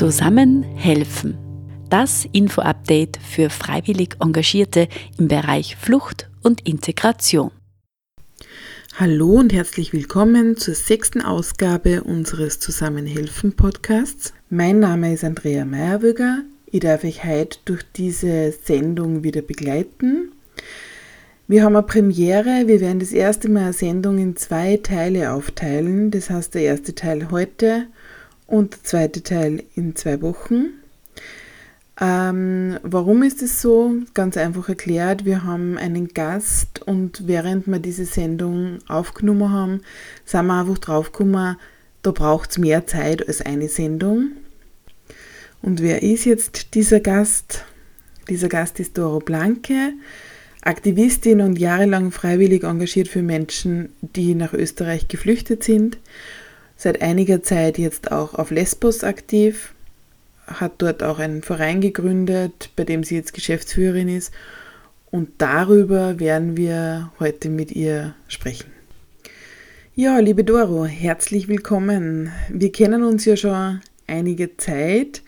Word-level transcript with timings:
Zusammen 0.00 0.62
helfen. 0.62 1.36
Das 1.90 2.26
Info-Update 2.32 3.18
für 3.18 3.50
freiwillig 3.50 4.16
Engagierte 4.18 4.88
im 5.18 5.28
Bereich 5.28 5.76
Flucht 5.76 6.30
und 6.42 6.66
Integration. 6.66 7.50
Hallo 8.96 9.34
und 9.34 9.52
herzlich 9.52 9.92
willkommen 9.92 10.56
zur 10.56 10.74
sechsten 10.74 11.20
Ausgabe 11.20 12.02
unseres 12.02 12.60
Zusammenhelfen 12.60 13.52
Podcasts. 13.52 14.32
Mein 14.48 14.78
Name 14.78 15.12
ist 15.12 15.22
Andrea 15.22 15.66
Meyerwöger. 15.66 16.44
Ich 16.64 16.80
darf 16.80 17.04
euch 17.04 17.22
heute 17.22 17.58
durch 17.66 17.82
diese 17.94 18.52
Sendung 18.52 19.22
wieder 19.22 19.42
begleiten. 19.42 20.32
Wir 21.46 21.62
haben 21.62 21.76
eine 21.76 21.86
Premiere. 21.86 22.62
Wir 22.64 22.80
werden 22.80 23.00
das 23.00 23.12
erste 23.12 23.50
Mal 23.50 23.64
eine 23.64 23.72
Sendung 23.74 24.16
in 24.16 24.34
zwei 24.34 24.78
Teile 24.78 25.30
aufteilen. 25.30 26.10
Das 26.10 26.30
heißt, 26.30 26.54
der 26.54 26.62
erste 26.62 26.94
Teil 26.94 27.30
heute 27.30 27.88
und 28.50 28.74
der 28.74 28.84
zweite 28.84 29.22
Teil 29.22 29.62
in 29.76 29.94
zwei 29.96 30.20
Wochen. 30.22 30.70
Ähm, 32.00 32.78
warum 32.82 33.22
ist 33.22 33.42
es 33.42 33.62
so? 33.62 33.94
Ganz 34.14 34.36
einfach 34.36 34.68
erklärt, 34.68 35.24
wir 35.24 35.44
haben 35.44 35.78
einen 35.78 36.08
Gast 36.08 36.82
und 36.82 37.26
während 37.26 37.66
wir 37.66 37.78
diese 37.78 38.06
Sendung 38.06 38.78
aufgenommen 38.88 39.52
haben, 39.52 39.80
sind 40.24 40.46
wir 40.46 40.60
einfach 40.60 40.78
draufgekommen, 40.78 41.56
da 42.02 42.10
braucht 42.10 42.50
es 42.50 42.58
mehr 42.58 42.86
Zeit 42.86 43.26
als 43.28 43.42
eine 43.42 43.68
Sendung. 43.68 44.32
Und 45.62 45.82
wer 45.82 46.02
ist 46.02 46.24
jetzt 46.24 46.74
dieser 46.74 47.00
Gast? 47.00 47.64
Dieser 48.30 48.48
Gast 48.48 48.80
ist 48.80 48.96
Doro 48.96 49.18
Blanke, 49.18 49.92
Aktivistin 50.62 51.42
und 51.42 51.58
jahrelang 51.58 52.10
freiwillig 52.10 52.64
engagiert 52.64 53.08
für 53.08 53.22
Menschen, 53.22 53.90
die 54.00 54.34
nach 54.34 54.54
Österreich 54.54 55.08
geflüchtet 55.08 55.62
sind 55.62 55.98
seit 56.80 57.02
einiger 57.02 57.42
Zeit 57.42 57.76
jetzt 57.76 58.10
auch 58.10 58.32
auf 58.32 58.50
Lesbos 58.50 59.04
aktiv, 59.04 59.74
hat 60.46 60.72
dort 60.78 61.02
auch 61.02 61.18
einen 61.18 61.42
Verein 61.42 61.82
gegründet, 61.82 62.70
bei 62.74 62.84
dem 62.84 63.04
sie 63.04 63.16
jetzt 63.16 63.34
Geschäftsführerin 63.34 64.08
ist. 64.08 64.32
Und 65.10 65.28
darüber 65.36 66.18
werden 66.18 66.56
wir 66.56 67.12
heute 67.20 67.50
mit 67.50 67.70
ihr 67.72 68.14
sprechen. 68.28 68.70
Ja, 69.94 70.20
liebe 70.20 70.42
Doro, 70.42 70.86
herzlich 70.86 71.48
willkommen. 71.48 72.32
Wir 72.48 72.72
kennen 72.72 73.02
uns 73.02 73.26
ja 73.26 73.36
schon 73.36 73.80
einige 74.06 74.56
Zeit, 74.56 75.22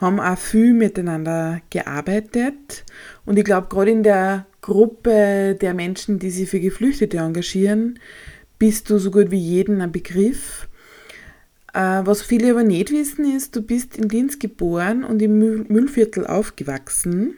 haben 0.00 0.18
auch 0.18 0.36
viel 0.36 0.74
miteinander 0.74 1.60
gearbeitet. 1.70 2.84
Und 3.24 3.38
ich 3.38 3.44
glaube, 3.44 3.68
gerade 3.68 3.92
in 3.92 4.02
der 4.02 4.46
Gruppe 4.62 5.56
der 5.60 5.74
Menschen, 5.74 6.18
die 6.18 6.30
sich 6.30 6.50
für 6.50 6.58
Geflüchtete 6.58 7.18
engagieren, 7.18 8.00
bist 8.58 8.90
du 8.90 8.98
so 8.98 9.12
gut 9.12 9.30
wie 9.30 9.38
jeden 9.38 9.80
ein 9.80 9.92
Begriff. 9.92 10.67
Äh, 11.78 12.04
was 12.06 12.22
viele 12.22 12.50
aber 12.50 12.64
nicht 12.64 12.90
wissen, 12.90 13.36
ist, 13.36 13.54
du 13.54 13.62
bist 13.62 13.96
in 13.96 14.08
Linz 14.08 14.40
geboren 14.40 15.04
und 15.04 15.22
im 15.22 15.38
Müllviertel 15.38 16.26
aufgewachsen. 16.26 17.34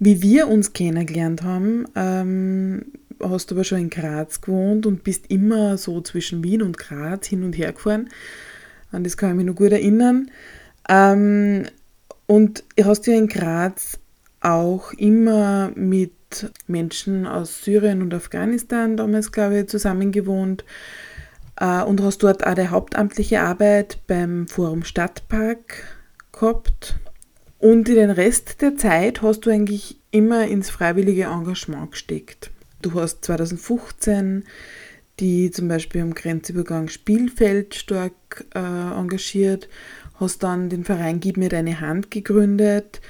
Wie 0.00 0.22
wir 0.22 0.48
uns 0.48 0.72
kennengelernt 0.72 1.44
haben, 1.44 1.86
ähm, 1.94 2.86
hast 3.22 3.50
du 3.50 3.54
aber 3.54 3.62
schon 3.62 3.78
in 3.78 3.90
Graz 3.90 4.40
gewohnt 4.40 4.86
und 4.86 5.04
bist 5.04 5.26
immer 5.30 5.78
so 5.78 6.00
zwischen 6.00 6.42
Wien 6.42 6.62
und 6.62 6.78
Graz 6.78 7.28
hin 7.28 7.44
und 7.44 7.56
her 7.56 7.72
gefahren. 7.72 8.08
An 8.90 9.04
das 9.04 9.16
kann 9.16 9.30
ich 9.30 9.36
mich 9.36 9.46
noch 9.46 9.54
gut 9.54 9.70
erinnern. 9.70 10.32
Ähm, 10.88 11.66
und 12.26 12.64
hast 12.82 13.06
ja 13.06 13.14
in 13.14 13.28
Graz 13.28 14.00
auch 14.40 14.92
immer 14.94 15.70
mit 15.76 16.10
Menschen 16.66 17.24
aus 17.24 17.62
Syrien 17.62 18.02
und 18.02 18.12
Afghanistan 18.12 18.96
damals, 18.96 19.30
glaube 19.30 19.60
ich, 19.60 19.68
zusammen 19.68 20.10
gewohnt. 20.10 20.64
Äh, 21.58 21.82
und 21.82 22.02
hast 22.02 22.22
dort 22.22 22.46
auch 22.46 22.54
die 22.54 22.68
hauptamtliche 22.68 23.40
Arbeit 23.40 23.98
beim 24.06 24.46
Forum 24.48 24.84
Stadtpark 24.84 25.84
gehabt. 26.32 26.96
Und 27.58 27.88
in 27.88 27.94
den 27.96 28.10
Rest 28.10 28.60
der 28.60 28.76
Zeit 28.76 29.22
hast 29.22 29.40
du 29.40 29.50
eigentlich 29.50 29.98
immer 30.10 30.46
ins 30.46 30.70
freiwillige 30.70 31.24
Engagement 31.24 31.92
gesteckt. 31.92 32.50
Du 32.82 32.94
hast 32.94 33.24
2015 33.24 34.44
die 35.20 35.50
zum 35.50 35.68
Beispiel 35.68 36.02
am 36.02 36.14
Grenzübergang 36.14 36.88
Spielfeld 36.88 37.74
stark 37.74 38.44
äh, 38.54 38.58
engagiert, 38.58 39.68
hast 40.14 40.42
dann 40.42 40.68
den 40.68 40.84
Verein 40.84 41.20
Gib 41.20 41.36
mir 41.36 41.48
deine 41.48 41.80
Hand 41.80 42.10
gegründet, 42.10 43.00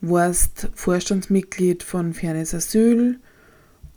warst 0.00 0.68
Vorstandsmitglied 0.74 1.82
von 1.82 2.14
Fairness 2.14 2.54
Asyl, 2.54 3.18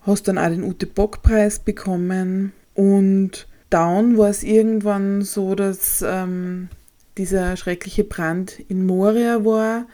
hast 0.02 0.28
dann 0.28 0.38
auch 0.38 0.50
den 0.50 0.64
Ute 0.64 0.86
Bock 0.86 1.22
Preis 1.22 1.60
bekommen 1.60 2.52
und 2.74 3.48
Down 3.74 4.18
war 4.20 4.30
es 4.30 4.44
irgendwann 4.44 5.24
so, 5.24 5.56
dass 5.56 6.04
ähm, 6.08 6.70
dieser 7.18 7.58
schreckliche 7.58 8.04
Brand 8.04 8.60
in 8.68 8.86
Moria 8.86 9.44
war, 9.44 9.88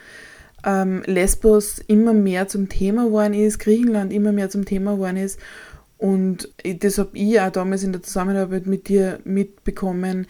ähm, 0.66 1.02
Lesbos 1.06 1.80
immer 1.88 2.12
mehr 2.12 2.50
zum 2.50 2.68
Thema 2.68 3.06
geworden 3.06 3.34
ist, 3.34 3.60
Griechenland 3.60 4.12
immer 4.12 4.34
mehr 4.34 4.50
zum 4.50 4.66
Thema 4.66 4.96
geworden 4.96 5.16
ist. 5.16 5.40
Und 5.98 6.50
das 6.64 6.98
habe 6.98 7.18
ich 7.18 7.40
auch 7.40 7.52
damals 7.52 7.84
in 7.84 7.94
der 7.94 8.04
Zusammenarbeit 8.04 8.68
mit 8.68 8.90
dir 8.90 9.20
mitbekommen, 9.24 10.28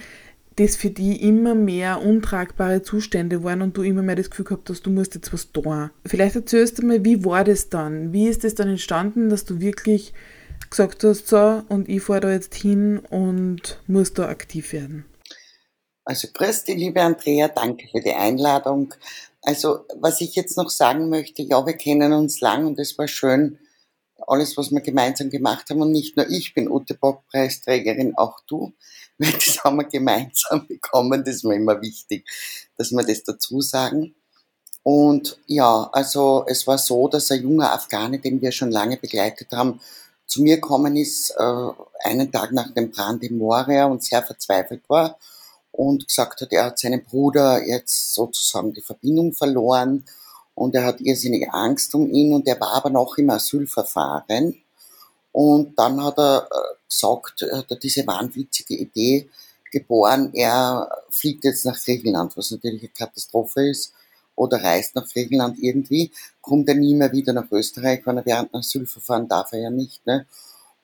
dass 0.57 0.75
für 0.75 0.91
die 0.91 1.27
immer 1.27 1.55
mehr 1.55 2.03
untragbare 2.03 2.83
Zustände 2.83 3.43
waren 3.43 3.63
und 3.63 3.77
du 3.77 3.81
immer 3.81 4.03
mehr 4.03 4.15
das 4.15 4.29
Gefühl 4.29 4.45
gehabt 4.45 4.69
hast, 4.69 4.85
du 4.85 4.91
musst 4.91 5.15
jetzt 5.15 5.33
was 5.33 5.51
tun. 5.51 5.89
Vielleicht 6.05 6.35
erzählst 6.35 6.77
du 6.77 6.85
mir, 6.85 7.03
wie 7.03 7.25
war 7.25 7.43
das 7.43 7.69
dann? 7.69 8.13
Wie 8.13 8.27
ist 8.27 8.43
das 8.43 8.53
dann 8.53 8.67
entstanden, 8.67 9.29
dass 9.29 9.45
du 9.45 9.59
wirklich 9.59 10.13
gesagt 10.69 11.03
hast, 11.03 11.28
so, 11.28 11.63
und 11.69 11.90
ich 11.90 12.03
fahre 12.03 12.22
da 12.22 12.31
jetzt 12.31 12.56
hin 12.56 13.00
und 13.00 13.80
muss 13.88 14.13
da 14.13 14.30
aktiv 14.30 14.74
werden. 14.74 15.06
Also 16.06 16.28
grüß 16.34 16.63
dich, 16.63 16.78
liebe 16.78 17.02
Andrea, 17.02 17.47
danke 17.47 17.88
für 17.91 18.02
die 18.02 18.13
Einladung. 18.13 18.94
Also 19.41 19.85
was 20.00 20.22
ich 20.22 20.35
jetzt 20.35 20.57
noch 20.57 20.69
sagen 20.69 21.09
möchte, 21.09 21.41
ja, 21.44 21.66
wir 21.66 21.74
kennen 21.74 22.13
uns 22.13 22.41
lang 22.41 22.66
und 22.66 22.80
es 22.80 22.97
war 22.97 23.07
schön, 23.07 23.59
alles, 24.28 24.57
was 24.57 24.72
wir 24.72 24.81
gemeinsam 24.81 25.30
gemacht 25.30 25.69
haben. 25.69 25.81
Und 25.81 25.91
nicht 25.91 26.18
nur 26.18 26.30
ich 26.30 26.53
bin 26.53 26.69
Ute 26.69 26.94
Bock 26.94 27.28
Preisträgerin, 27.28 28.16
auch 28.18 28.40
du, 28.47 28.74
weil 29.18 29.31
das 29.31 29.63
haben 29.63 29.78
wir 29.78 29.86
gemeinsam 29.86 30.68
bekommen. 30.68 31.24
Das 31.24 31.36
ist 31.36 31.44
mir 31.44 31.56
immer 31.56 31.81
wichtig, 31.81 32.28
dass 32.78 32.91
wir 32.91 33.03
das 33.03 33.24
dazu 33.24 33.62
sagen. 33.62 34.16
Und 34.84 35.40
ja, 35.46 35.90
also 35.91 36.46
es 36.47 36.66
war 36.66 36.78
so, 36.78 37.07
dass 37.07 37.31
ein 37.31 37.44
junger 37.44 37.74
Afghane, 37.74 38.19
den 38.19 38.41
wir 38.41 38.51
schon 38.51 38.72
lange 38.72 38.97
begleitet 38.97 39.51
haben, 39.51 39.81
zu 40.29 40.44
mir 40.44 40.56
gekommen 40.56 40.95
ist, 40.95 41.31
äh, 41.31 41.69
einen 42.03 42.31
Tag 42.31 42.51
nach 42.51 42.72
dem 42.72 42.91
Brand 42.91 43.23
in 43.23 43.38
Moria 43.38 43.85
und 43.88 44.03
sehr 44.03 44.22
verzweifelt 44.22 44.84
war 44.88 45.17
und 45.72 46.07
gesagt 46.07 46.41
hat, 46.41 46.53
er 46.53 46.66
hat 46.66 46.79
seinen 46.79 47.03
Bruder 47.03 47.66
jetzt 47.66 48.13
sozusagen 48.13 48.72
die 48.73 48.81
Verbindung 48.81 49.34
verloren 49.34 50.06
und 50.53 50.75
er 50.75 50.85
hat 50.85 51.01
irrsinnige 51.01 51.51
Angst 51.51 51.95
um 51.95 52.09
ihn 52.12 52.34
und 52.34 52.47
er 52.47 52.59
war 52.59 52.73
aber 52.73 52.91
noch 52.91 53.18
im 53.18 53.29
Asylverfahren. 53.31 54.62
Und 55.31 55.78
dann 55.78 56.03
hat 56.03 56.19
er 56.19 56.47
äh, 56.51 56.75
gesagt, 56.88 57.41
hat 57.51 57.72
er 57.72 57.78
diese 57.78 58.06
wahnwitzige 58.06 58.75
Idee 58.75 59.29
geboren, 59.72 60.31
er 60.34 60.89
fliegt 61.09 61.44
jetzt 61.44 61.66
nach 61.66 61.79
Griechenland, 61.79 62.35
was 62.38 62.51
natürlich 62.51 62.81
eine 62.84 62.89
Katastrophe 62.89 63.69
ist 63.69 63.94
oder 64.39 64.63
reist 64.63 64.95
nach 64.95 65.07
Griechenland 65.07 65.59
irgendwie, 65.59 66.11
kommt 66.41 66.69
er 66.69 66.75
nie 66.75 66.95
mehr 66.95 67.11
wieder 67.11 67.33
nach 67.33 67.51
Österreich, 67.51 68.01
wenn 68.05 68.17
er 68.17 68.25
während 68.25 68.53
einem 68.53 68.61
Asylverfahren 68.61 69.27
darf 69.27 69.51
er 69.51 69.59
ja 69.59 69.69
nicht. 69.69 70.05
Ne? 70.07 70.25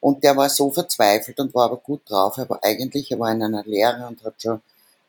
Und 0.01 0.23
der 0.23 0.35
war 0.35 0.49
so 0.49 0.69
verzweifelt 0.71 1.39
und 1.39 1.55
war 1.55 1.66
aber 1.66 1.77
gut 1.77 2.01
drauf. 2.05 2.38
Er 2.38 2.49
war 2.49 2.59
eigentlich, 2.61 3.11
er 3.11 3.19
war 3.19 3.31
in 3.31 3.41
einer 3.41 3.63
Lehre 3.63 4.07
und 4.07 4.21
hat 4.23 4.41
schon 4.41 4.61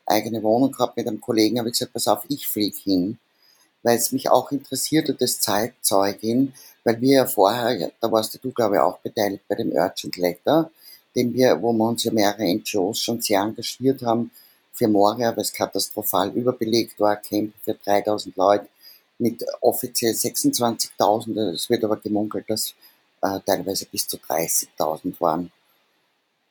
eigene 0.05 0.41
Wohnung 0.41 0.71
gehabt 0.71 0.95
mit 0.95 1.07
einem 1.07 1.19
Kollegen. 1.19 1.59
habe 1.59 1.67
ich 1.67 1.73
gesagt, 1.73 1.91
pass 1.91 2.07
auf, 2.07 2.23
ich 2.29 2.47
fliege 2.47 2.77
hin, 2.77 3.19
weil 3.83 3.97
es 3.97 4.13
mich 4.13 4.29
auch 4.29 4.49
interessiert 4.51 5.09
hat, 5.09 5.21
das 5.21 5.41
Zeitzeugin, 5.41 6.53
weil 6.85 7.01
wir 7.01 7.15
ja 7.17 7.25
vorher, 7.25 7.91
da 7.99 8.09
warst 8.09 8.41
du, 8.41 8.51
glaube 8.51 8.75
ich, 8.75 8.81
auch 8.81 8.99
beteiligt 8.99 9.43
bei 9.49 9.55
dem 9.55 9.73
Urgent 9.73 10.15
Letter, 10.15 10.71
den 11.17 11.33
wir, 11.33 11.61
wo 11.61 11.73
wir 11.73 11.89
uns 11.89 12.05
ja 12.05 12.13
mehrere 12.13 12.45
NGOs 12.45 13.01
schon 13.01 13.19
sehr 13.19 13.41
engagiert 13.41 14.03
haben, 14.03 14.31
für 14.77 14.87
Moria, 14.87 15.35
weil 15.35 15.41
es 15.41 15.51
katastrophal 15.51 16.29
überbelegt 16.29 16.99
war, 16.99 17.15
Camp 17.17 17.53
für 17.63 17.73
3000 17.73 18.35
Leute 18.37 18.67
mit 19.19 19.43
offiziell 19.61 20.13
26.000, 20.13 21.53
es 21.53 21.69
wird 21.69 21.83
aber 21.83 21.97
gemunkelt, 21.97 22.47
dass 22.49 22.75
äh, 23.21 23.39
teilweise 23.45 23.85
bis 23.87 24.07
zu 24.07 24.17
30.000 24.17 25.19
waren. 25.19 25.51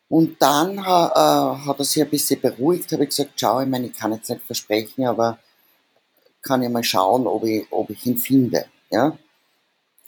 Und 0.08 0.40
dann 0.40 0.78
äh, 0.78 0.82
hat 0.82 1.78
er 1.78 1.84
sich 1.84 2.02
ein 2.02 2.10
bisschen 2.10 2.40
beruhigt, 2.40 2.92
habe 2.92 3.04
ich 3.04 3.10
gesagt, 3.10 3.32
schau, 3.36 3.60
ich 3.60 3.68
meine, 3.68 3.86
ich 3.86 3.94
kann 3.94 4.12
jetzt 4.12 4.28
nicht 4.28 4.42
versprechen, 4.42 5.06
aber 5.06 5.38
kann 6.42 6.62
ich 6.62 6.68
mal 6.68 6.84
schauen, 6.84 7.26
ob 7.26 7.44
ich, 7.44 7.66
ob 7.70 7.90
ich 7.90 8.04
ihn 8.06 8.18
finde. 8.18 8.66
Ja? 8.90 9.16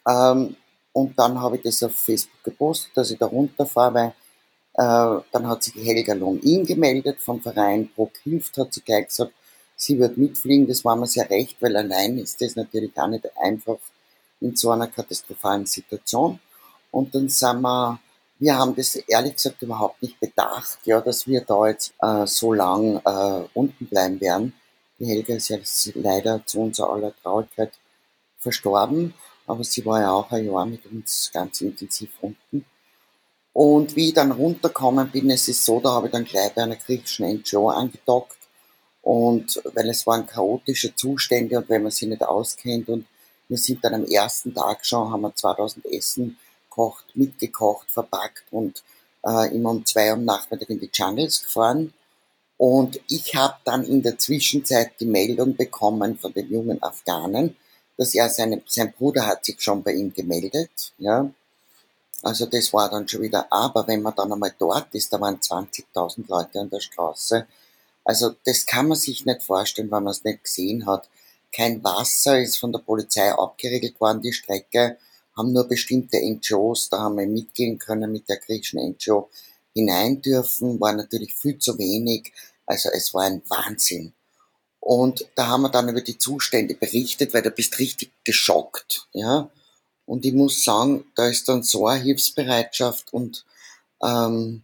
Ähm, 0.08 0.56
und 0.92 1.18
dann 1.18 1.40
habe 1.40 1.56
ich 1.56 1.62
das 1.62 1.82
auf 1.82 1.94
Facebook 1.94 2.42
gepostet, 2.42 2.96
dass 2.96 3.10
ich 3.10 3.18
da 3.18 3.26
runterfahre, 3.26 3.94
weil 3.94 4.08
äh, 4.08 4.12
dann 4.78 5.48
hat 5.48 5.64
sich 5.64 5.74
Helga 5.74 6.14
Lohn-In 6.14 6.64
gemeldet 6.64 7.20
vom 7.20 7.42
Verein 7.42 7.88
Bruck 7.88 8.12
hilft, 8.22 8.56
hat 8.58 8.72
sie 8.72 8.80
gleich 8.80 9.08
gesagt, 9.08 9.32
sie 9.74 9.98
wird 9.98 10.16
mitfliegen. 10.16 10.68
Das 10.68 10.84
war 10.84 10.94
mir 10.94 11.08
sehr 11.08 11.28
recht, 11.28 11.56
weil 11.60 11.76
allein 11.76 12.18
ist 12.18 12.40
das 12.40 12.54
natürlich 12.54 12.96
auch 12.96 13.08
nicht 13.08 13.26
einfach 13.36 13.78
in 14.40 14.54
so 14.54 14.70
einer 14.70 14.86
katastrophalen 14.86 15.66
Situation. 15.66 16.38
Und 16.90 17.14
dann 17.14 17.28
sind 17.28 17.60
wir, 17.60 17.98
wir 18.38 18.56
haben 18.56 18.76
das 18.76 18.94
ehrlich 18.94 19.34
gesagt 19.34 19.62
überhaupt 19.62 20.00
nicht 20.00 20.20
bedacht, 20.20 20.78
ja, 20.84 21.00
dass 21.00 21.26
wir 21.26 21.40
da 21.40 21.66
jetzt 21.66 21.92
äh, 22.00 22.26
so 22.26 22.52
lang 22.52 23.00
äh, 23.04 23.48
unten 23.54 23.86
bleiben 23.86 24.20
werden. 24.20 24.52
Die 24.98 25.06
Helga 25.06 25.34
ist 25.34 25.48
ja 25.48 25.58
leider 25.94 26.44
zu 26.46 26.60
unserer 26.60 26.92
aller 26.92 27.14
Traurigkeit 27.22 27.72
verstorben, 28.38 29.14
aber 29.46 29.64
sie 29.64 29.84
war 29.84 30.00
ja 30.00 30.12
auch 30.12 30.30
ein 30.30 30.46
Jahr 30.46 30.66
mit 30.66 30.86
uns 30.86 31.30
ganz 31.32 31.60
intensiv 31.60 32.10
unten. 32.20 32.64
Und 33.58 33.96
wie 33.96 34.10
ich 34.10 34.14
dann 34.14 34.30
runtergekommen 34.30 35.10
bin, 35.10 35.30
es 35.30 35.48
ist 35.48 35.64
so, 35.64 35.80
da 35.80 35.90
habe 35.90 36.06
ich 36.06 36.12
dann 36.12 36.24
gleich 36.24 36.54
bei 36.54 36.62
einer 36.62 36.76
griechischen 36.76 37.26
NGO 37.26 37.70
angedockt. 37.70 38.38
Und 39.02 39.60
weil 39.74 39.88
es 39.88 40.06
waren 40.06 40.26
chaotische 40.26 40.94
Zustände 40.94 41.58
und 41.58 41.68
wenn 41.68 41.82
man 41.82 41.90
sich 41.90 42.08
nicht 42.08 42.22
auskennt 42.22 42.88
und 42.88 43.04
wir 43.48 43.58
sind 43.58 43.82
dann 43.82 43.94
am 43.94 44.04
ersten 44.04 44.54
Tag 44.54 44.86
schon, 44.86 45.10
haben 45.10 45.22
wir 45.22 45.34
2000 45.34 45.86
Essen 45.86 46.38
gekocht, 46.70 47.04
mitgekocht, 47.14 47.90
verpackt 47.90 48.44
und 48.52 48.84
äh, 49.26 49.52
immer 49.52 49.70
um 49.70 49.84
zwei 49.84 50.12
Uhr 50.12 50.18
Nachmittag 50.18 50.70
in 50.70 50.78
die 50.78 50.90
Jungles 50.92 51.42
gefahren. 51.42 51.92
Und 52.58 53.00
ich 53.08 53.34
habe 53.34 53.56
dann 53.64 53.82
in 53.82 54.04
der 54.04 54.20
Zwischenzeit 54.20 54.92
die 55.00 55.06
Meldung 55.06 55.56
bekommen 55.56 56.16
von 56.16 56.32
den 56.32 56.48
jungen 56.48 56.80
Afghanen, 56.80 57.56
dass 57.96 58.14
er 58.14 58.28
seine, 58.28 58.62
sein 58.68 58.92
Bruder 58.96 59.26
hat 59.26 59.44
sich 59.44 59.60
schon 59.60 59.82
bei 59.82 59.94
ihm 59.94 60.12
gemeldet, 60.12 60.92
ja. 60.98 61.28
Also 62.22 62.46
das 62.46 62.72
war 62.72 62.90
dann 62.90 63.06
schon 63.06 63.22
wieder, 63.22 63.46
aber 63.50 63.86
wenn 63.86 64.02
man 64.02 64.14
dann 64.14 64.32
einmal 64.32 64.54
dort 64.58 64.94
ist, 64.94 65.12
da 65.12 65.20
waren 65.20 65.38
20.000 65.38 66.28
Leute 66.28 66.60
an 66.60 66.70
der 66.70 66.80
Straße. 66.80 67.46
Also 68.04 68.34
das 68.44 68.66
kann 68.66 68.88
man 68.88 68.98
sich 68.98 69.24
nicht 69.24 69.42
vorstellen, 69.42 69.90
wenn 69.90 70.02
man 70.02 70.12
es 70.12 70.24
nicht 70.24 70.44
gesehen 70.44 70.86
hat. 70.86 71.08
Kein 71.52 71.82
Wasser 71.84 72.40
ist 72.40 72.58
von 72.58 72.72
der 72.72 72.80
Polizei 72.80 73.32
abgeregelt 73.32 74.00
worden, 74.00 74.22
die 74.22 74.32
Strecke 74.32 74.98
haben 75.36 75.52
nur 75.52 75.68
bestimmte 75.68 76.18
NGOs, 76.18 76.88
da 76.88 76.98
haben 76.98 77.16
wir 77.16 77.26
mitgehen 77.26 77.78
können 77.78 78.10
mit 78.10 78.28
der 78.28 78.38
griechischen 78.38 78.80
NGO 78.80 79.30
hinein 79.72 80.20
dürfen, 80.20 80.80
war 80.80 80.92
natürlich 80.92 81.34
viel 81.34 81.58
zu 81.58 81.78
wenig. 81.78 82.32
Also 82.66 82.90
es 82.92 83.14
war 83.14 83.22
ein 83.22 83.42
Wahnsinn. 83.48 84.12
Und 84.80 85.26
da 85.36 85.46
haben 85.46 85.62
wir 85.62 85.68
dann 85.68 85.88
über 85.88 86.00
die 86.00 86.18
Zustände 86.18 86.74
berichtet, 86.74 87.32
weil 87.32 87.42
du 87.42 87.50
bist 87.50 87.78
richtig 87.78 88.12
geschockt, 88.24 89.06
ja. 89.12 89.50
Und 90.08 90.24
ich 90.24 90.32
muss 90.32 90.64
sagen, 90.64 91.04
da 91.16 91.28
ist 91.28 91.50
dann 91.50 91.62
so 91.62 91.86
eine 91.86 92.02
Hilfsbereitschaft 92.02 93.12
und 93.12 93.44
ähm, 94.02 94.62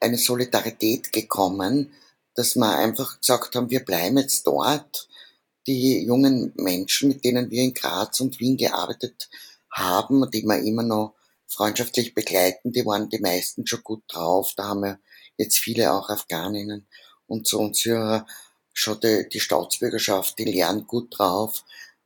eine 0.00 0.18
Solidarität 0.18 1.12
gekommen, 1.12 1.94
dass 2.34 2.54
wir 2.54 2.76
einfach 2.76 3.18
gesagt 3.20 3.56
haben, 3.56 3.70
wir 3.70 3.82
bleiben 3.82 4.18
jetzt 4.18 4.46
dort. 4.46 5.08
Die 5.66 6.04
jungen 6.04 6.52
Menschen, 6.56 7.08
mit 7.08 7.24
denen 7.24 7.50
wir 7.50 7.62
in 7.62 7.72
Graz 7.72 8.20
und 8.20 8.38
Wien 8.38 8.58
gearbeitet 8.58 9.30
haben, 9.70 10.30
die 10.30 10.42
wir 10.42 10.58
immer 10.58 10.82
noch 10.82 11.14
freundschaftlich 11.46 12.14
begleiten, 12.14 12.70
die 12.70 12.84
waren 12.84 13.08
die 13.08 13.20
meisten 13.20 13.66
schon 13.66 13.82
gut 13.82 14.02
drauf. 14.08 14.52
Da 14.58 14.64
haben 14.64 14.82
wir 14.82 14.98
jetzt 15.38 15.56
viele 15.56 15.90
auch 15.90 16.10
Afghaninnen 16.10 16.86
und 17.26 17.48
so 17.48 17.60
und 17.60 17.76
Syrer 17.76 18.26
schon 18.74 19.00
die, 19.00 19.26
die 19.26 19.40
Staatsbürgerschaft, 19.40 20.38
die 20.38 20.44
lernen 20.44 20.86
gut 20.86 21.18
drauf, 21.18 21.64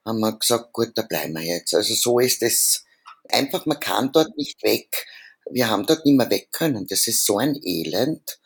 haben 0.08 0.20
wir 0.20 0.38
gesagt, 0.38 0.72
gut, 0.72 0.92
da 0.94 1.02
bleiben 1.02 1.34
wir 1.34 1.42
jetzt. 1.42 1.74
Also 1.74 1.94
so 1.94 2.18
ist 2.18 2.42
es 2.42 2.84
einfach, 3.30 3.66
man 3.66 3.80
kann 3.80 4.10
dort 4.12 4.36
nicht 4.36 4.62
weg. 4.62 5.06
Wir 5.50 5.70
haben 5.70 5.86
dort 5.86 6.04
nicht 6.04 6.16
mehr 6.16 6.30
weg 6.30 6.50
können. 6.52 6.86
Das 6.86 7.06
ist 7.06 7.24
so 7.24 7.38
ein 7.38 7.58
Elend. 7.62 8.38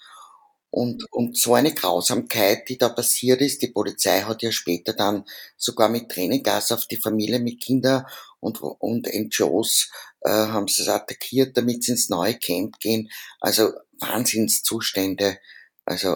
Und, 0.75 1.05
und 1.13 1.37
so 1.37 1.53
eine 1.55 1.75
Grausamkeit, 1.75 2.67
die 2.71 2.79
da 2.79 2.89
passiert 2.89 3.43
ist, 3.43 3.61
die 3.61 3.69
Polizei 3.69 4.23
hat 4.23 4.43
ja 4.43 4.51
später 4.51 4.95
dann 4.95 5.27
sogar 5.59 5.91
mit 5.91 6.09
Tränengas 6.09 6.73
auf 6.73 6.87
die 6.87 6.97
Familie 6.97 7.41
mit 7.41 7.61
Kindern 7.61 8.07
und, 8.41 8.63
und 8.63 9.07
NGOs 9.07 9.91
äh, 10.23 10.31
haben 10.31 10.69
sie 10.69 10.81
es 10.81 10.89
attackiert, 10.89 11.59
damit 11.59 11.85
sie 11.85 11.93
ins 11.93 12.09
neue 12.09 12.39
Camp 12.39 12.79
gehen. 12.81 13.11
Also 13.39 13.73
Wahnsinnszustände. 14.01 15.39
Also 15.85 16.15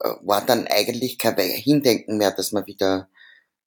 äh, 0.00 0.10
war 0.22 0.46
dann 0.46 0.68
eigentlich 0.68 1.18
kein 1.18 1.36
Hindenken 1.36 2.18
mehr, 2.18 2.30
dass 2.30 2.52
wir 2.52 2.66
wieder 2.66 3.08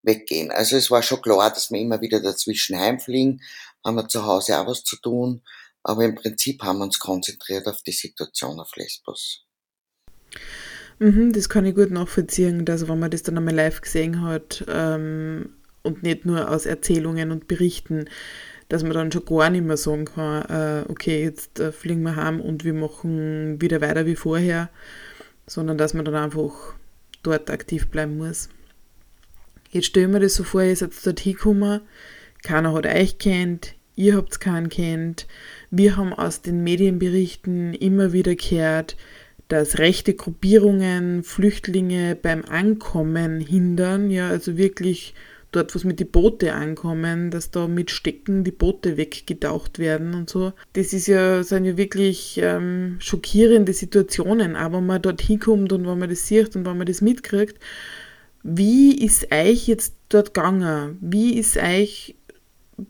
weggehen. 0.03 0.51
Also 0.51 0.77
es 0.77 0.89
war 0.91 1.03
schon 1.03 1.21
klar, 1.21 1.49
dass 1.49 1.71
wir 1.71 1.79
immer 1.79 2.01
wieder 2.01 2.19
dazwischen 2.19 2.79
heimfliegen, 2.79 3.41
haben 3.85 3.95
wir 3.95 4.07
zu 4.07 4.25
Hause 4.25 4.59
auch 4.59 4.67
was 4.67 4.83
zu 4.83 4.95
tun, 4.97 5.41
aber 5.83 6.05
im 6.05 6.15
Prinzip 6.15 6.61
haben 6.63 6.79
wir 6.79 6.85
uns 6.85 6.99
konzentriert 6.99 7.67
auf 7.67 7.81
die 7.83 7.91
Situation 7.91 8.59
auf 8.59 8.75
Lesbos. 8.75 9.45
Mhm, 10.99 11.33
das 11.33 11.49
kann 11.49 11.65
ich 11.65 11.75
gut 11.75 11.89
nachvollziehen, 11.89 12.63
dass 12.65 12.87
wenn 12.87 12.99
man 12.99 13.09
das 13.09 13.23
dann 13.23 13.37
einmal 13.37 13.55
live 13.55 13.81
gesehen 13.81 14.21
hat 14.21 14.63
ähm, 14.67 15.49
und 15.81 16.03
nicht 16.03 16.25
nur 16.25 16.49
aus 16.49 16.67
Erzählungen 16.67 17.31
und 17.31 17.47
Berichten, 17.47 18.05
dass 18.69 18.83
man 18.83 18.93
dann 18.93 19.11
schon 19.11 19.25
gar 19.25 19.49
nicht 19.49 19.65
mehr 19.65 19.77
sagen 19.77 20.05
kann, 20.05 20.43
äh, 20.43 20.85
okay, 20.89 21.23
jetzt 21.23 21.59
äh, 21.59 21.71
fliegen 21.71 22.03
wir 22.03 22.15
heim 22.15 22.39
und 22.39 22.63
wir 22.63 22.73
machen 22.73 23.59
wieder 23.59 23.81
weiter 23.81 24.05
wie 24.05 24.15
vorher, 24.15 24.69
sondern 25.47 25.77
dass 25.77 25.93
man 25.93 26.05
dann 26.05 26.15
einfach 26.15 26.75
dort 27.23 27.49
aktiv 27.49 27.89
bleiben 27.89 28.17
muss. 28.17 28.49
Jetzt 29.71 29.87
stellen 29.87 30.11
wir 30.11 30.19
das 30.19 30.35
so 30.35 30.43
vor, 30.43 30.63
ihr 30.63 30.75
seid 30.75 30.91
dort 31.03 31.19
hingekommen, 31.21 31.81
keiner 32.43 32.73
hat 32.73 32.85
euch 32.85 33.17
kennt, 33.17 33.75
ihr 33.95 34.15
habt 34.15 34.41
keinen 34.41 34.69
kennt. 34.69 35.27
Wir 35.69 35.95
haben 35.95 36.13
aus 36.13 36.41
den 36.41 36.63
Medienberichten 36.63 37.73
immer 37.73 38.11
wieder 38.11 38.35
gehört, 38.35 38.97
dass 39.47 39.79
rechte 39.79 40.13
Gruppierungen 40.13 41.23
Flüchtlinge 41.23 42.15
beim 42.15 42.43
Ankommen 42.45 43.39
hindern, 43.39 44.11
ja, 44.11 44.29
also 44.29 44.57
wirklich 44.57 45.13
dort, 45.51 45.73
wo 45.73 45.77
es 45.77 45.83
mit 45.83 45.99
die 45.99 46.05
Boote 46.05 46.53
ankommen, 46.53 47.31
dass 47.31 47.51
da 47.51 47.67
mit 47.67 47.91
Stecken 47.91 48.43
die 48.43 48.51
Boote 48.51 48.97
weggetaucht 48.97 49.79
werden 49.79 50.13
und 50.13 50.29
so. 50.29 50.53
Das 50.73 50.93
ist 50.93 51.07
ja, 51.07 51.43
sind 51.43 51.65
ja 51.65 51.77
wirklich 51.77 52.39
ähm, 52.41 52.97
schockierende 52.99 53.73
Situationen, 53.73 54.55
aber 54.55 54.77
wenn 54.77 54.85
man 54.85 55.01
dort 55.01 55.21
hinkommt 55.21 55.73
und 55.73 55.85
wenn 55.85 55.99
man 55.99 56.09
das 56.09 56.27
sieht 56.27 56.55
und 56.55 56.65
wenn 56.65 56.77
man 56.77 56.87
das 56.87 57.01
mitkriegt, 57.01 57.57
wie 58.43 59.03
ist 59.03 59.31
euch 59.31 59.67
jetzt 59.67 59.95
dort 60.09 60.33
gegangen? 60.33 60.97
Wie 61.01 61.37
ist 61.37 61.57
euch, 61.57 62.15